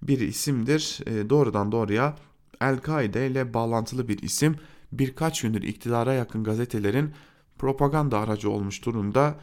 [0.02, 1.00] bir isimdir.
[1.06, 2.16] E, doğrudan doğruya
[2.60, 4.56] El-Kaide ile bağlantılı bir isim
[4.98, 7.10] birkaç gündür iktidara yakın gazetelerin
[7.58, 9.36] propaganda aracı olmuş durumda.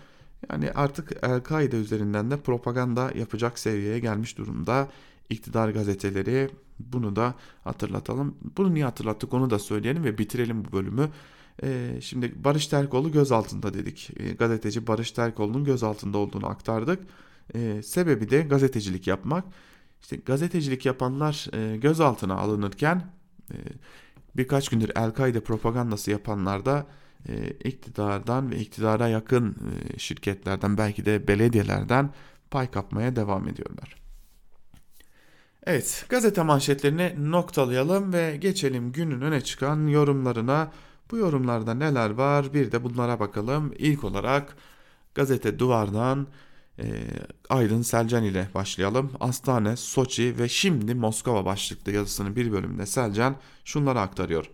[0.49, 4.87] Yani artık El-Kaide üzerinden de propaganda yapacak seviyeye gelmiş durumda
[5.29, 8.35] iktidar gazeteleri bunu da hatırlatalım.
[8.57, 11.09] Bunu niye hatırlattık onu da söyleyelim ve bitirelim bu bölümü.
[11.63, 14.09] Ee, şimdi Barış Terkoğlu gözaltında dedik.
[14.17, 17.03] Ee, gazeteci Barış Terkoğlu'nun gözaltında olduğunu aktardık.
[17.55, 19.45] Ee, sebebi de gazetecilik yapmak.
[20.01, 23.03] İşte gazetecilik yapanlar e, gözaltına alınırken
[23.51, 23.55] e,
[24.35, 26.85] birkaç gündür El-Kaide propagandası yapanlar da
[27.29, 32.13] e, iktidardan ve iktidara yakın e, şirketlerden belki de belediyelerden
[32.51, 33.95] pay kapmaya devam ediyorlar.
[35.65, 40.71] Evet gazete manşetlerini noktalayalım ve geçelim günün öne çıkan yorumlarına.
[41.11, 43.73] Bu yorumlarda neler var bir de bunlara bakalım.
[43.77, 44.55] İlk olarak
[45.15, 46.27] gazete duvardan
[46.79, 46.86] e,
[47.49, 49.12] Aydın Selcan ile başlayalım.
[49.19, 54.49] Astane, Soçi ve şimdi Moskova başlıklı yazısının bir bölümünde Selcan şunları aktarıyor.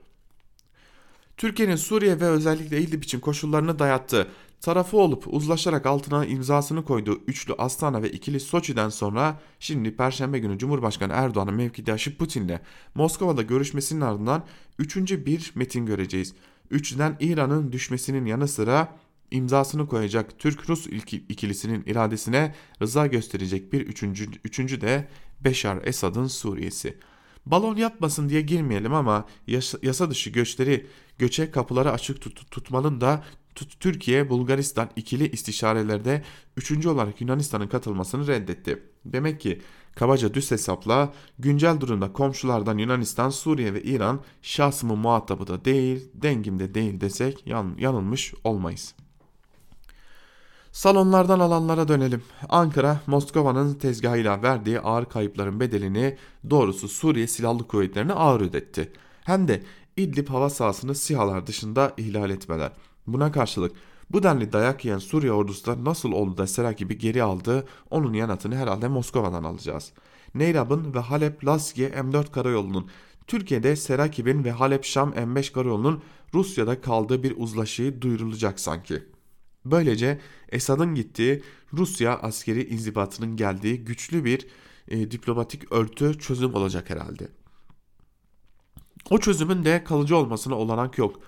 [1.37, 4.27] Türkiye'nin Suriye ve özellikle İdlib için koşullarını dayattı
[4.61, 10.57] tarafı olup uzlaşarak altına imzasını koyduğu üçlü Astana ve ikili Soçi'den sonra şimdi Perşembe günü
[10.57, 12.59] Cumhurbaşkanı Erdoğan'ın mevkidaşı Putin'le
[12.95, 14.43] Moskova'da görüşmesinin ardından
[14.79, 16.33] üçüncü bir metin göreceğiz.
[16.71, 18.87] Üçlüden İran'ın düşmesinin yanı sıra
[19.31, 20.87] imzasını koyacak Türk-Rus
[21.29, 25.07] ikilisinin iradesine rıza gösterecek bir üçüncü, üçüncü de
[25.39, 26.97] Beşar Esad'ın Suriye'si.
[27.45, 29.25] Balon yapmasın diye girmeyelim ama
[29.83, 33.23] yasa, dışı göçleri göçe kapıları açık tut, tutmanın da
[33.79, 36.23] Türkiye Bulgaristan ikili istişarelerde
[36.57, 38.83] üçüncü olarak Yunanistan'ın katılmasını reddetti.
[39.05, 39.61] Demek ki
[39.95, 46.73] kabaca düz hesapla güncel durumda komşulardan Yunanistan, Suriye ve İran şahsımın muhatabı da değil, dengimde
[46.73, 48.95] değil desek yan, yanılmış olmayız.
[50.77, 52.23] Salonlardan alanlara dönelim.
[52.49, 56.17] Ankara, Moskova'nın tezgahıyla verdiği ağır kayıpların bedelini
[56.49, 58.91] doğrusu Suriye Silahlı Kuvvetleri'ne ağır ödetti.
[59.23, 59.63] Hem de
[59.97, 62.71] İdlib hava sahasını SİHA'lar dışında ihlal etmeler.
[63.07, 63.71] Buna karşılık
[64.09, 68.13] bu denli dayak yiyen Suriye ordusu da nasıl oldu da Sera gibi geri aldı onun
[68.13, 69.91] yanıtını herhalde Moskova'dan alacağız.
[70.35, 72.89] Neyrab'ın ve Halep-Laskiye M4 karayolunun,
[73.27, 76.01] Türkiye'de Serakib'in ve Halep-Şam M5 karayolunun
[76.33, 79.16] Rusya'da kaldığı bir uzlaşıyı duyurulacak sanki.
[79.71, 81.43] Böylece Esad'ın gittiği
[81.73, 84.47] Rusya askeri inzibatının geldiği güçlü bir
[84.87, 87.27] e, diplomatik örtü çözüm olacak herhalde.
[89.09, 91.21] O çözümün de kalıcı olmasına olanak yok.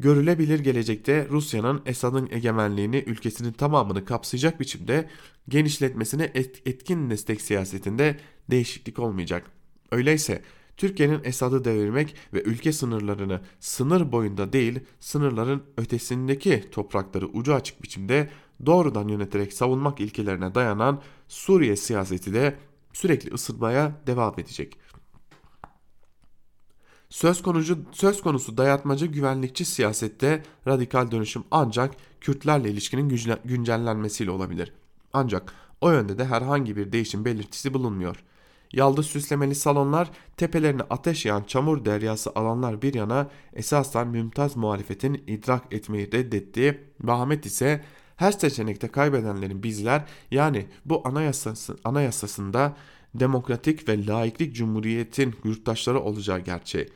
[0.00, 5.10] Görülebilir gelecekte Rusya'nın Esad'ın egemenliğini ülkesinin tamamını kapsayacak biçimde
[5.48, 6.32] genişletmesine
[6.66, 8.20] etkin destek siyasetinde
[8.50, 9.50] değişiklik olmayacak.
[9.90, 10.42] Öyleyse
[10.76, 18.30] Türkiye'nin Esad'ı devirmek ve ülke sınırlarını sınır boyunda değil sınırların ötesindeki toprakları ucu açık biçimde
[18.66, 22.58] doğrudan yöneterek savunmak ilkelerine dayanan Suriye siyaseti de
[22.92, 24.78] sürekli ısınmaya devam edecek.
[27.08, 33.08] Söz konusu, söz konusu dayatmacı güvenlikçi siyasette radikal dönüşüm ancak Kürtlerle ilişkinin
[33.44, 34.72] güncellenmesiyle olabilir.
[35.12, 38.24] Ancak o yönde de herhangi bir değişim belirtisi bulunmuyor.
[38.74, 45.72] Yaldız süslemeli salonlar, tepelerine ateş yağan çamur deryası alanlar bir yana esasen mümtaz muhalefetin idrak
[45.72, 47.84] etmeyi reddettiği Bahmet ise
[48.16, 52.76] her seçenekte kaybedenlerin bizler yani bu anayasası, anayasasında
[53.14, 56.88] demokratik ve laiklik cumhuriyetin yurttaşları olacağı gerçeği.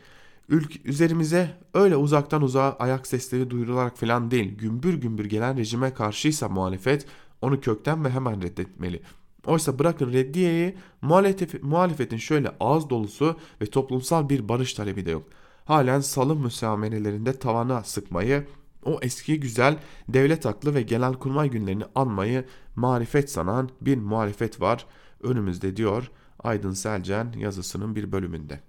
[0.48, 6.48] Ülk üzerimize öyle uzaktan uzağa ayak sesleri duyurularak falan değil gümbür gümbür gelen rejime karşıysa
[6.48, 7.06] muhalefet
[7.42, 9.02] onu kökten ve hemen reddetmeli.
[9.48, 10.76] Oysa bırakın reddiyeyi
[11.62, 15.22] muhalefetin şöyle ağız dolusu ve toplumsal bir barış talebi de yok.
[15.64, 18.46] Halen salım müsamerelerinde tavana sıkmayı,
[18.84, 19.78] o eski güzel
[20.08, 22.44] devlet aklı ve genelkurmay günlerini anmayı
[22.76, 24.86] marifet sanan bir muhalefet var
[25.22, 28.60] önümüzde diyor Aydın Selcen yazısının bir bölümünde.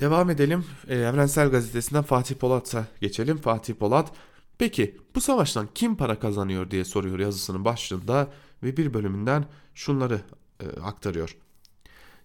[0.00, 0.64] Devam edelim.
[0.88, 3.36] Ee, Evrensel Gazetesi'nden Fatih Polat'a geçelim.
[3.36, 4.12] Fatih Polat,
[4.58, 8.28] peki bu savaştan kim para kazanıyor diye soruyor yazısının başlığında
[8.62, 9.44] ve bir bölümünden
[9.74, 10.20] şunları
[10.60, 11.36] e, aktarıyor.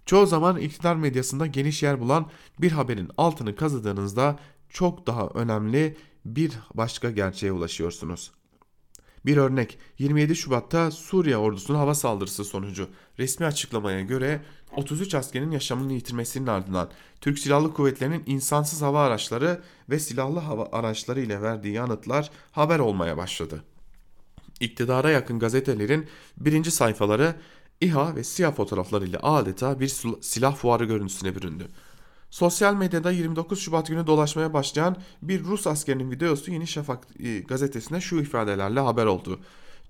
[0.06, 2.30] Çoğu zaman iktidar medyasında geniş yer bulan
[2.62, 8.32] bir haberin altını kazıdığınızda çok daha önemli bir başka gerçeğe ulaşıyorsunuz.
[9.26, 14.42] Bir örnek 27 Şubat'ta Suriye ordusunun hava saldırısı sonucu resmi açıklamaya göre
[14.76, 16.90] 33 askerin yaşamını yitirmesinin ardından
[17.22, 23.18] Türk Silahlı Kuvvetleri'nin insansız hava araçları ve silahlı hava araçları ile verdiği yanıtlar haber olmaya
[23.18, 23.64] başladı.
[24.62, 26.08] İktidara yakın gazetelerin
[26.38, 27.36] birinci sayfaları
[27.82, 29.88] İHA ve SİHA fotoğraflarıyla adeta bir
[30.22, 31.68] silah fuarı görüntüsüne büründü.
[32.30, 38.02] Sosyal medyada 29 Şubat günü dolaşmaya başlayan bir Rus askerinin videosu Yeni Şafak e, gazetesine
[38.02, 39.40] şu ifadelerle haber oldu.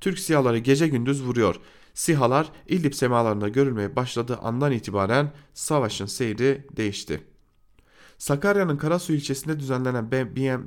[0.01, 1.55] Türk SİHA'ları gece gündüz vuruyor.
[1.93, 7.30] SİHA'lar İdlib semalarında görülmeye başladığı andan itibaren savaşın seyri değişti.
[8.21, 10.11] Sakarya'nın Karasu ilçesinde düzenlenen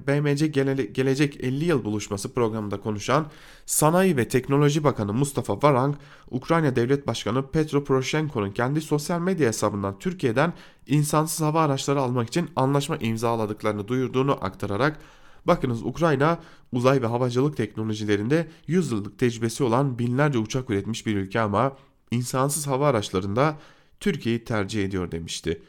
[0.06, 0.46] BMC
[0.92, 3.26] Gelecek 50 Yıl Buluşması programında konuşan
[3.66, 5.96] Sanayi ve Teknoloji Bakanı Mustafa Varank,
[6.30, 10.52] Ukrayna Devlet Başkanı Petro Poroshenko'nun kendi sosyal medya hesabından Türkiye'den
[10.86, 14.98] insansız hava araçları almak için anlaşma imzaladıklarını duyurduğunu aktararak
[15.44, 16.38] Bakınız Ukrayna
[16.72, 21.76] uzay ve havacılık teknolojilerinde 100 yıllık tecrübesi olan binlerce uçak üretmiş bir ülke ama
[22.10, 23.58] insansız hava araçlarında
[24.00, 25.62] Türkiye'yi tercih ediyor demişti.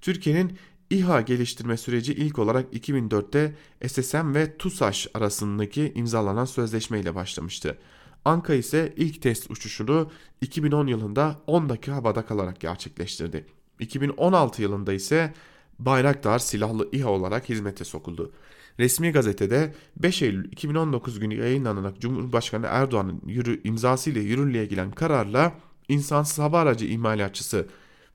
[0.00, 0.58] Türkiye'nin
[0.90, 3.54] İHA geliştirme süreci ilk olarak 2004'te
[3.86, 7.78] SSM ve TUSAŞ arasındaki imzalanan sözleşme ile başlamıştı.
[8.24, 10.10] Anka ise ilk test uçuşunu
[10.40, 13.46] 2010 yılında 10 dakika havada kalarak gerçekleştirdi.
[13.80, 15.34] 2016 yılında ise
[15.78, 18.32] Bayraktar silahlı İHA olarak hizmete sokuldu.
[18.80, 25.52] Resmi gazetede 5 Eylül 2019 günü yayınlanarak Cumhurbaşkanı Erdoğan'ın yürü, imzasıyla yürürlüğe giren kararla
[25.88, 27.66] insansız hava aracı imalatçısı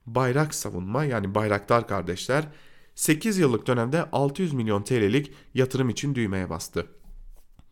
[0.06, 2.48] Bayrak Savunma yani Bayraktar kardeşler
[2.94, 6.86] 8 yıllık dönemde 600 milyon TL'lik yatırım için düğmeye bastı.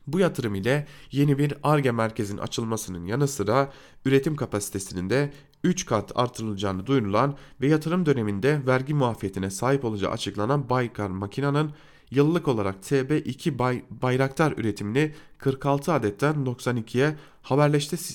[0.06, 3.72] Bu yatırım ile yeni bir ARGE merkezinin açılmasının yanı sıra
[4.04, 5.32] üretim kapasitesinin de
[5.64, 11.72] 3 kat artırılacağını duyurulan ve yatırım döneminde vergi muafiyetine sahip olacağı açıklanan Baykar makinanın
[12.10, 17.16] yıllık olarak TB2 bay, Bayraktar üretimini 46 adetten 92'ye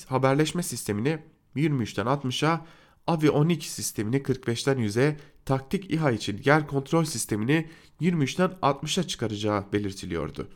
[0.08, 1.18] haberleşme sistemini
[1.56, 2.66] 23'ten 60'a
[3.06, 7.68] Avionik sistemini 45'ten 100'e, taktik İHA için yer kontrol sistemini
[8.00, 10.48] 23'ten 60'a çıkaracağı belirtiliyordu.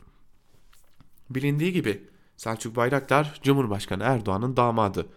[1.29, 2.03] Bilindiği gibi
[2.37, 5.07] Selçuk Bayraktar Cumhurbaşkanı Erdoğan'ın damadı.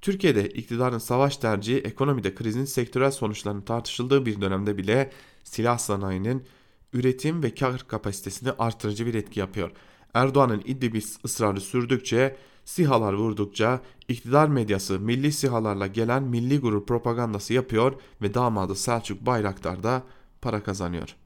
[0.00, 5.10] Türkiye'de iktidarın savaş tercihi ekonomide krizin sektörel sonuçlarının tartışıldığı bir dönemde bile
[5.44, 6.44] silah sanayinin
[6.92, 9.70] üretim ve kar kapasitesini artırıcı bir etki yapıyor.
[10.14, 12.36] Erdoğan'ın İdlib ısrarı sürdükçe
[12.70, 17.92] sihalar vurdukça iktidar medyası milli sihalarla gelen milli gurur propagandası yapıyor
[18.22, 20.02] ve damadı Selçuk Bayraktar da
[20.42, 21.16] para kazanıyor.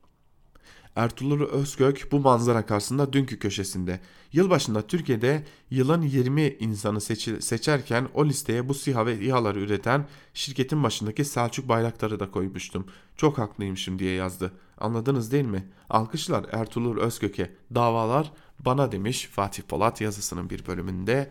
[0.96, 4.00] Ertuğrul Özkök bu manzara karşısında dünkü köşesinde.
[4.32, 7.00] Yılbaşında Türkiye'de yılın 20 insanı
[7.40, 12.86] seçerken o listeye bu SİHA ve İHA'ları üreten şirketin başındaki Selçuk Bayraktar'ı da koymuştum.
[13.16, 14.52] Çok haklıymışım diye yazdı.
[14.78, 15.68] Anladınız değil mi?
[15.90, 17.54] Alkışlar Ertuğrul Özkök'e.
[17.74, 21.30] Davalar bana demiş Fatih Polat yazısının bir bölümünde.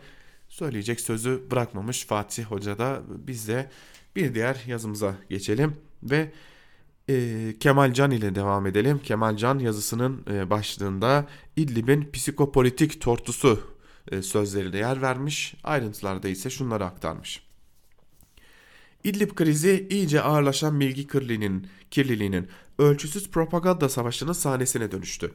[0.49, 3.69] Söyleyecek sözü bırakmamış Fatih Hoca da biz de
[4.15, 6.31] bir diğer yazımıza geçelim ve
[7.09, 8.99] e, Kemal Can ile devam edelim.
[9.03, 13.59] Kemal Can yazısının e, başlığında İdlib'in psikopolitik tortusu
[14.11, 15.55] e, sözlerine yer vermiş.
[15.63, 17.43] Ayrıntılarda ise şunları aktarmış.
[19.03, 22.47] İdlib krizi iyice ağırlaşan bilgi kirliliğinin, kirliliğinin
[22.79, 25.31] ölçüsüz propaganda savaşının sahnesine dönüştü.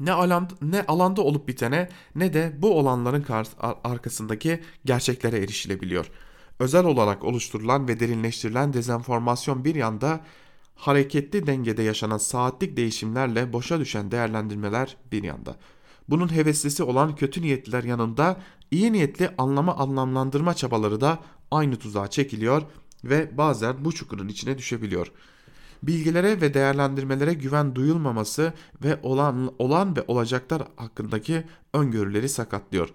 [0.00, 3.46] Ne, alan, ne alanda olup bitene ne de bu olanların kar,
[3.84, 6.10] arkasındaki gerçeklere erişilebiliyor.
[6.58, 10.20] Özel olarak oluşturulan ve derinleştirilen dezenformasyon bir yanda
[10.74, 15.56] hareketli dengede yaşanan saatlik değişimlerle boşa düşen değerlendirmeler bir yanda.
[16.08, 18.40] Bunun heveslisi olan kötü niyetliler yanında
[18.70, 21.18] iyi niyetli anlama anlamlandırma çabaları da
[21.50, 22.62] aynı tuzağa çekiliyor
[23.04, 25.12] ve bazen bu çukurun içine düşebiliyor.
[25.86, 28.52] Bilgilere ve değerlendirmelere güven duyulmaması
[28.84, 32.88] ve olan, olan ve olacaklar hakkındaki öngörüleri sakatlıyor.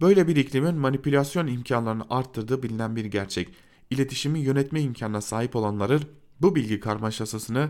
[0.00, 3.48] Böyle bir iklimin manipülasyon imkanlarını arttırdığı bilinen bir gerçek.
[3.90, 6.02] İletişimi yönetme imkanına sahip olanların
[6.40, 7.68] bu bilgi karmaşasını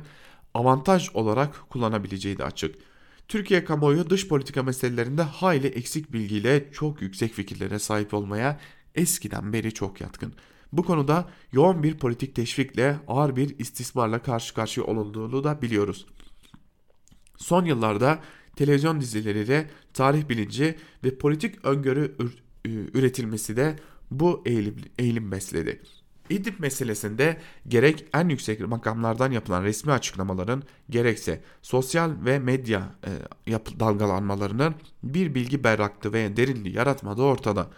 [0.54, 2.74] avantaj olarak kullanabileceği de açık.
[3.28, 8.60] Türkiye kamuoyu dış politika meselelerinde hayli eksik bilgiyle çok yüksek fikirlere sahip olmaya
[8.94, 10.34] eskiden beri çok yatkın.
[10.72, 16.06] Bu konuda yoğun bir politik teşvikle ağır bir istismarla karşı karşıya olunduğunu da biliyoruz.
[17.36, 18.20] Son yıllarda
[18.56, 22.16] televizyon dizileriyle tarih bilinci ve politik öngörü
[22.64, 23.76] üretilmesi de
[24.10, 25.82] bu eğilim, eğilim besledi.
[26.30, 32.94] İdlib meselesinde gerek en yüksek makamlardan yapılan resmi açıklamaların gerekse sosyal ve medya
[33.46, 37.70] e, dalgalanmalarının bir bilgi berraklığı ve derinliği yaratmadığı ortada.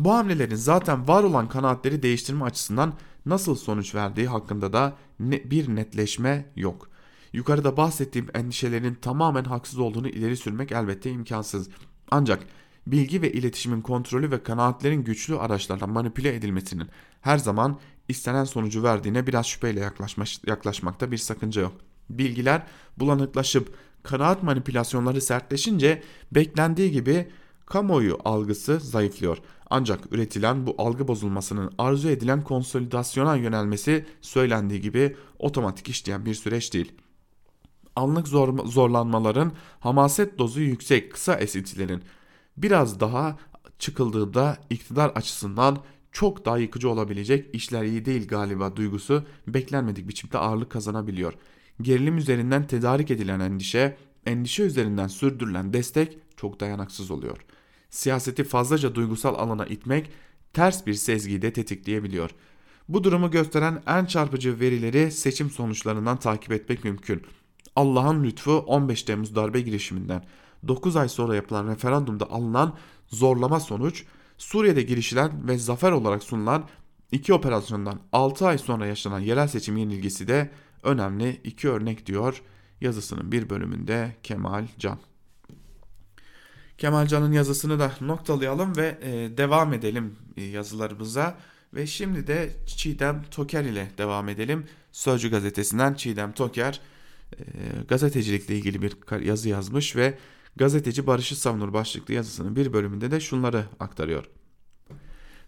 [0.00, 2.94] Bu hamlelerin zaten var olan kanaatleri değiştirme açısından
[3.26, 6.88] nasıl sonuç verdiği hakkında da ne, bir netleşme yok.
[7.32, 11.68] Yukarıda bahsettiğim endişelerin tamamen haksız olduğunu ileri sürmek elbette imkansız.
[12.10, 12.42] Ancak
[12.86, 16.88] bilgi ve iletişimin kontrolü ve kanaatlerin güçlü araçlarla manipüle edilmesinin
[17.20, 17.78] her zaman
[18.08, 21.72] istenen sonucu verdiğine biraz şüpheyle yaklaşmak, yaklaşmakta bir sakınca yok.
[22.10, 22.62] Bilgiler
[22.96, 27.30] bulanıklaşıp kanaat manipülasyonları sertleşince beklendiği gibi
[27.66, 29.38] kamuoyu algısı zayıflıyor.
[29.70, 36.74] Ancak üretilen bu algı bozulmasının arzu edilen konsolidasyona yönelmesi söylendiği gibi otomatik işleyen bir süreç
[36.74, 36.92] değil.
[37.96, 42.02] Anlık zor, zorlanmaların, hamaset dozu yüksek kısa esintilerin
[42.56, 43.38] biraz daha
[43.78, 45.78] çıkıldığında iktidar açısından
[46.12, 51.34] çok daha yıkıcı olabilecek işler iyi değil galiba duygusu beklenmedik biçimde ağırlık kazanabiliyor.
[51.82, 53.96] Gerilim üzerinden tedarik edilen endişe,
[54.26, 57.46] endişe üzerinden sürdürülen destek çok dayanaksız oluyor.
[57.90, 60.10] Siyaseti fazlaca duygusal alana itmek
[60.52, 62.30] ters bir sezgiyi de tetikleyebiliyor.
[62.88, 67.22] Bu durumu gösteren en çarpıcı verileri seçim sonuçlarından takip etmek mümkün.
[67.76, 70.24] Allah'ın lütfu 15 Temmuz darbe girişiminden
[70.68, 72.76] 9 ay sonra yapılan referandumda alınan
[73.08, 74.04] zorlama sonuç
[74.38, 76.64] Suriye'de girişilen ve zafer olarak sunulan
[77.12, 80.50] iki operasyondan 6 ay sonra yaşanan yerel seçim yenilgisi de
[80.82, 82.42] önemli iki örnek diyor
[82.80, 84.98] yazısının bir bölümünde Kemal Can.
[86.80, 91.38] Kemal Can'ın yazısını da noktalayalım ve e, devam edelim e, yazılarımıza.
[91.74, 94.66] Ve şimdi de Çiğdem Toker ile devam edelim.
[94.92, 96.80] Sözcü gazetesinden Çiğdem Toker
[97.32, 97.42] e,
[97.88, 100.18] gazetecilikle ilgili bir yazı yazmış ve
[100.56, 104.24] gazeteci Barış'ı savunur başlıklı yazısının bir bölümünde de şunları aktarıyor.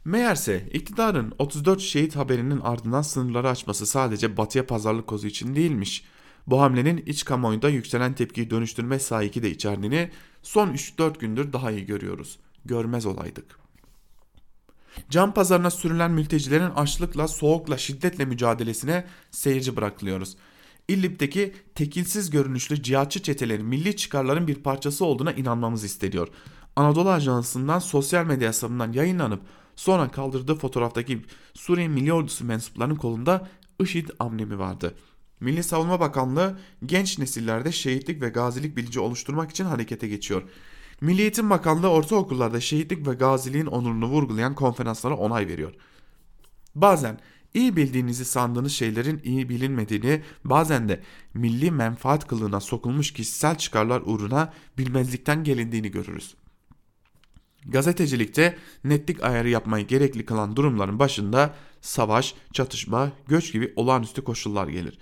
[0.05, 6.05] Meğerse iktidarın 34 şehit haberinin ardından sınırları açması sadece batıya pazarlık kozu için değilmiş.
[6.47, 10.11] Bu hamlenin iç kamuoyunda yükselen tepkiyi dönüştürme sahiki de içerdiğini
[10.43, 12.39] son 3-4 gündür daha iyi görüyoruz.
[12.65, 13.63] Görmez olaydık.
[15.11, 20.37] Can pazarına sürülen mültecilerin açlıkla, soğukla, şiddetle mücadelesine seyirci bırakılıyoruz.
[20.89, 26.29] İllip'teki tekinsiz görünüşlü cihatçı çetelerin milli çıkarların bir parçası olduğuna inanmamız isteniyor.
[26.77, 29.41] Anadolu Ajansı'ndan sosyal medya hesabından yayınlanıp
[29.77, 31.23] sonra kaldırdığı fotoğraftaki
[31.55, 33.49] Suriye Milli Ordusu mensuplarının kolunda
[33.81, 34.95] IŞİD amblemi vardı.
[35.43, 40.43] Milli Savunma Bakanlığı genç nesillerde şehitlik ve gazilik bilinci oluşturmak için harekete geçiyor.
[41.01, 45.73] Milli Eğitim Bakanlığı ortaokullarda şehitlik ve gaziliğin onurunu vurgulayan konferanslara onay veriyor.
[46.75, 47.21] Bazen
[47.55, 51.01] iyi bildiğinizi sandığınız şeylerin iyi bilinmediğini, bazen de
[51.35, 56.35] milli menfaat kılığına sokulmuş kişisel çıkarlar uğruna bilmezlikten gelindiğini görürüz.
[57.67, 64.99] Gazetecilikte netlik ayarı yapmayı gerekli kılan durumların başında savaş, çatışma, göç gibi olağanüstü koşullar gelir.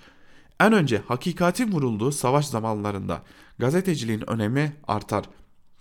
[0.61, 3.23] En önce hakikatin vurulduğu savaş zamanlarında
[3.59, 5.25] gazeteciliğin önemi artar.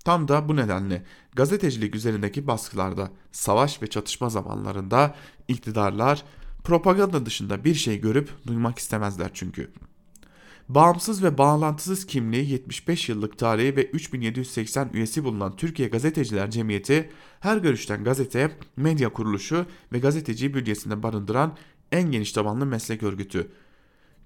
[0.06, 1.04] Tam da bu nedenle
[1.36, 5.16] gazetecilik üzerindeki baskılarda savaş ve çatışma zamanlarında
[5.48, 6.24] iktidarlar
[6.64, 9.72] propaganda dışında bir şey görüp duymak istemezler çünkü.
[10.70, 17.10] Bağımsız ve bağlantısız kimliği 75 yıllık tarihi ve 3780 üyesi bulunan Türkiye Gazeteciler Cemiyeti
[17.40, 21.58] her görüşten gazete, medya kuruluşu ve gazeteciyi bünyesinde barındıran
[21.92, 23.52] en geniş tabanlı meslek örgütü.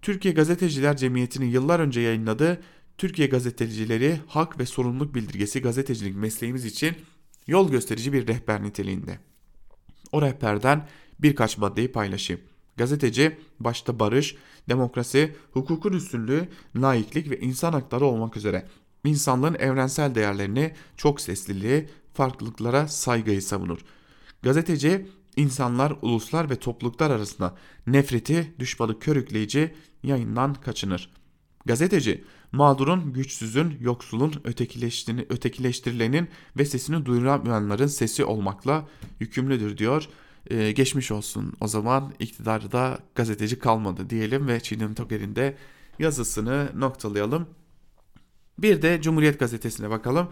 [0.03, 2.61] Türkiye Gazeteciler Cemiyeti'nin yıllar önce yayınladığı
[2.97, 6.95] Türkiye Gazetecileri Hak ve Sorumluluk Bildirgesi gazetecilik mesleğimiz için
[7.47, 9.19] yol gösterici bir rehber niteliğinde.
[10.11, 10.87] O rehberden
[11.19, 12.41] birkaç maddeyi paylaşayım.
[12.77, 14.35] Gazeteci başta barış,
[14.69, 18.67] demokrasi, hukukun üstünlüğü, laiklik ve insan hakları olmak üzere
[19.05, 23.79] insanlığın evrensel değerlerini, çok sesliliği, farklılıklara saygıyı savunur.
[24.41, 25.07] Gazeteci
[25.37, 27.55] insanlar, uluslar ve topluluklar arasında
[27.87, 29.73] nefreti, düşmanı körükleyici
[30.03, 31.09] yayından kaçınır.
[31.65, 34.33] Gazeteci mağdurun, güçsüzün, yoksulun,
[35.29, 38.87] ötekileştirilenin ve sesini duyuramayanların sesi olmakla
[39.19, 40.09] yükümlüdür diyor
[40.49, 45.57] ee, geçmiş olsun o zaman iktidarda gazeteci kalmadı diyelim ve Çiğdem Toker'in de
[45.99, 47.47] yazısını noktalayalım.
[48.59, 50.29] Bir de Cumhuriyet Gazetesi'ne bakalım.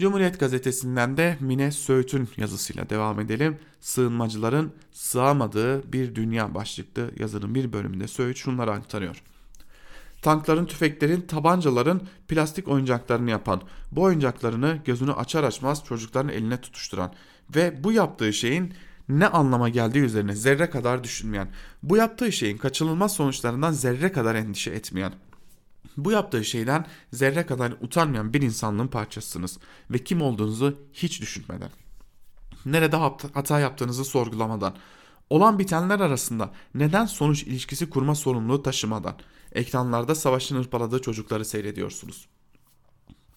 [0.00, 3.58] Cumhuriyet Gazetesi'nden de Mine Söğüt'ün yazısıyla devam edelim.
[3.80, 9.22] Sığınmacıların sığamadığı bir dünya başlıklı yazının bir bölümünde Söğüt şunları aktarıyor.
[10.22, 13.62] Tankların, tüfeklerin, tabancaların plastik oyuncaklarını yapan,
[13.92, 17.12] bu oyuncaklarını gözünü açar açmaz çocukların eline tutuşturan
[17.56, 18.74] ve bu yaptığı şeyin
[19.08, 21.48] ne anlama geldiği üzerine zerre kadar düşünmeyen,
[21.82, 25.12] bu yaptığı şeyin kaçınılmaz sonuçlarından zerre kadar endişe etmeyen,
[25.96, 29.58] bu yaptığı şeyden zerre kadar utanmayan bir insanlığın parçasısınız
[29.90, 31.70] ve kim olduğunuzu hiç düşünmeden,
[32.66, 32.96] nerede
[33.34, 34.74] hata yaptığınızı sorgulamadan,
[35.30, 39.14] olan bitenler arasında neden sonuç ilişkisi kurma sorumluluğu taşımadan
[39.52, 42.28] ekranlarda savaşın hırpaladığı çocukları seyrediyorsunuz.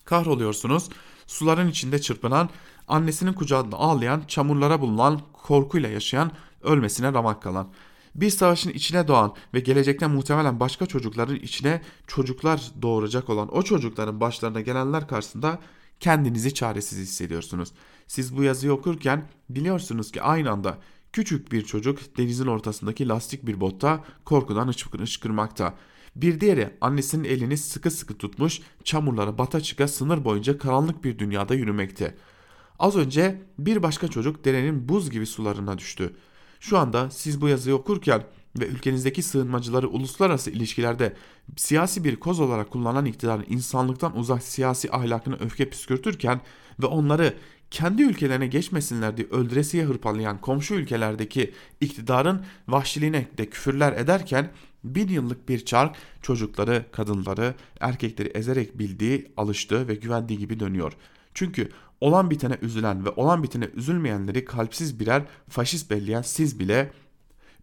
[0.05, 0.89] Kahroluyorsunuz,
[1.27, 2.49] suların içinde çırpınan,
[2.87, 6.31] annesinin kucağında ağlayan, çamurlara bulunan, korkuyla yaşayan,
[6.61, 7.67] ölmesine ramak kalan.
[8.15, 14.19] Bir savaşın içine doğan ve gelecekte muhtemelen başka çocukların içine çocuklar doğuracak olan o çocukların
[14.19, 15.59] başlarına gelenler karşısında
[15.99, 17.71] kendinizi çaresiz hissediyorsunuz.
[18.07, 20.77] Siz bu yazıyı okurken biliyorsunuz ki aynı anda
[21.13, 25.73] küçük bir çocuk denizin ortasındaki lastik bir botta korkudan ışkırmakta.
[26.15, 31.55] Bir diğeri annesinin elini sıkı sıkı tutmuş çamurlara bata çıka sınır boyunca karanlık bir dünyada
[31.55, 32.15] yürümekte.
[32.79, 36.15] Az önce bir başka çocuk derenin buz gibi sularına düştü.
[36.59, 38.23] Şu anda siz bu yazıyı okurken
[38.59, 41.15] ve ülkenizdeki sığınmacıları uluslararası ilişkilerde
[41.55, 46.41] siyasi bir koz olarak kullanan iktidarın insanlıktan uzak siyasi ahlakını öfke püskürtürken
[46.81, 47.33] ve onları
[47.71, 54.51] kendi ülkelerine geçmesinler diye öldüresiye hırpalayan komşu ülkelerdeki iktidarın vahşiliğine de küfürler ederken
[54.83, 60.93] bin yıllık bir çark çocukları, kadınları, erkekleri ezerek bildiği, alıştığı ve güvendiği gibi dönüyor.
[61.33, 61.69] Çünkü
[62.05, 66.91] olan bitene üzülen ve olan bitene üzülmeyenleri kalpsiz birer faşist belleyen siz bile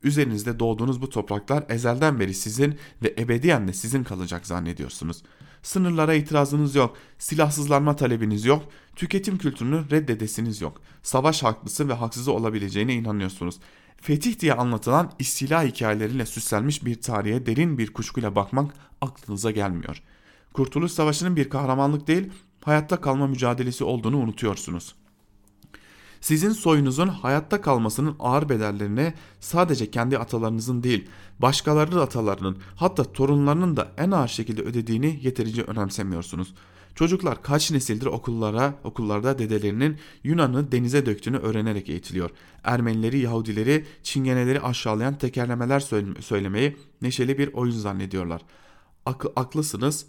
[0.03, 5.23] üzerinizde doğduğunuz bu topraklar ezelden beri sizin ve ebediyen de sizin kalacak zannediyorsunuz.
[5.63, 8.65] Sınırlara itirazınız yok, silahsızlanma talebiniz yok,
[8.97, 10.81] tüketim kültürünü reddedesiniz yok.
[11.03, 13.61] Savaş haklısı ve haksızı olabileceğine inanıyorsunuz.
[13.97, 20.03] Fetih diye anlatılan istila hikayeleriyle süslenmiş bir tarihe derin bir kuşkuyla bakmak aklınıza gelmiyor.
[20.53, 22.33] Kurtuluş Savaşı'nın bir kahramanlık değil,
[22.65, 24.95] hayatta kalma mücadelesi olduğunu unutuyorsunuz.
[26.21, 31.09] Sizin soyunuzun hayatta kalmasının ağır bedellerini sadece kendi atalarınızın değil,
[31.39, 36.55] başkalarının atalarının hatta torunlarının da en ağır şekilde ödediğini yeterince önemsemiyorsunuz.
[36.95, 42.31] Çocuklar kaç nesildir okullara, okullarda dedelerinin Yunan'ı denize döktüğünü öğrenerek eğitiliyor.
[42.65, 45.81] Ermenileri, Yahudileri, Çingeneleri aşağılayan tekerlemeler
[46.21, 48.43] söylemeyi neşeli bir oyun zannediyorlar.
[49.07, 50.07] Ak aklısınız,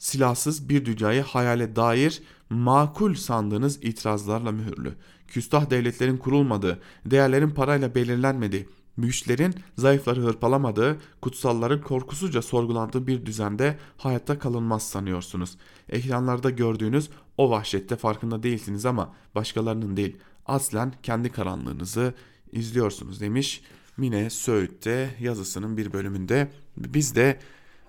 [0.00, 4.94] silahsız bir dünyayı hayale dair makul sandığınız itirazlarla mühürlü.
[5.28, 14.38] Küstah devletlerin kurulmadığı, değerlerin parayla belirlenmediği, güçlerin zayıfları hırpalamadığı, kutsalların korkusuzca sorgulandığı bir düzende hayatta
[14.38, 15.56] kalınmaz sanıyorsunuz.
[15.88, 22.14] Ekranlarda gördüğünüz o vahşette farkında değilsiniz ama başkalarının değil, aslen kendi karanlığınızı
[22.52, 23.62] izliyorsunuz demiş
[23.96, 26.50] Mine Söğüt'te yazısının bir bölümünde.
[26.76, 27.40] Biz de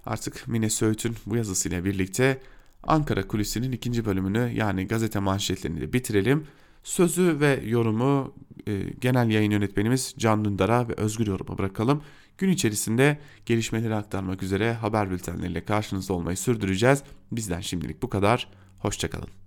[0.06, 2.42] artık Mine Söğüt'ün bu yazısıyla birlikte
[2.84, 6.48] Ankara Kulisi'nin ikinci bölümünü yani gazete manşetlerini de bitirelim.
[6.84, 8.34] Sözü ve yorumu
[8.68, 12.04] e, genel yayın yönetmenimiz Can Dündar'a ve Özgür Yorum'a bırakalım.
[12.38, 17.04] Gün içerisinde gelişmeleri aktarmak üzere haber bültenleriyle karşınızda olmayı sürdüreceğiz.
[17.32, 18.48] Bizden şimdilik bu kadar.
[18.80, 19.41] Hoşçakalın.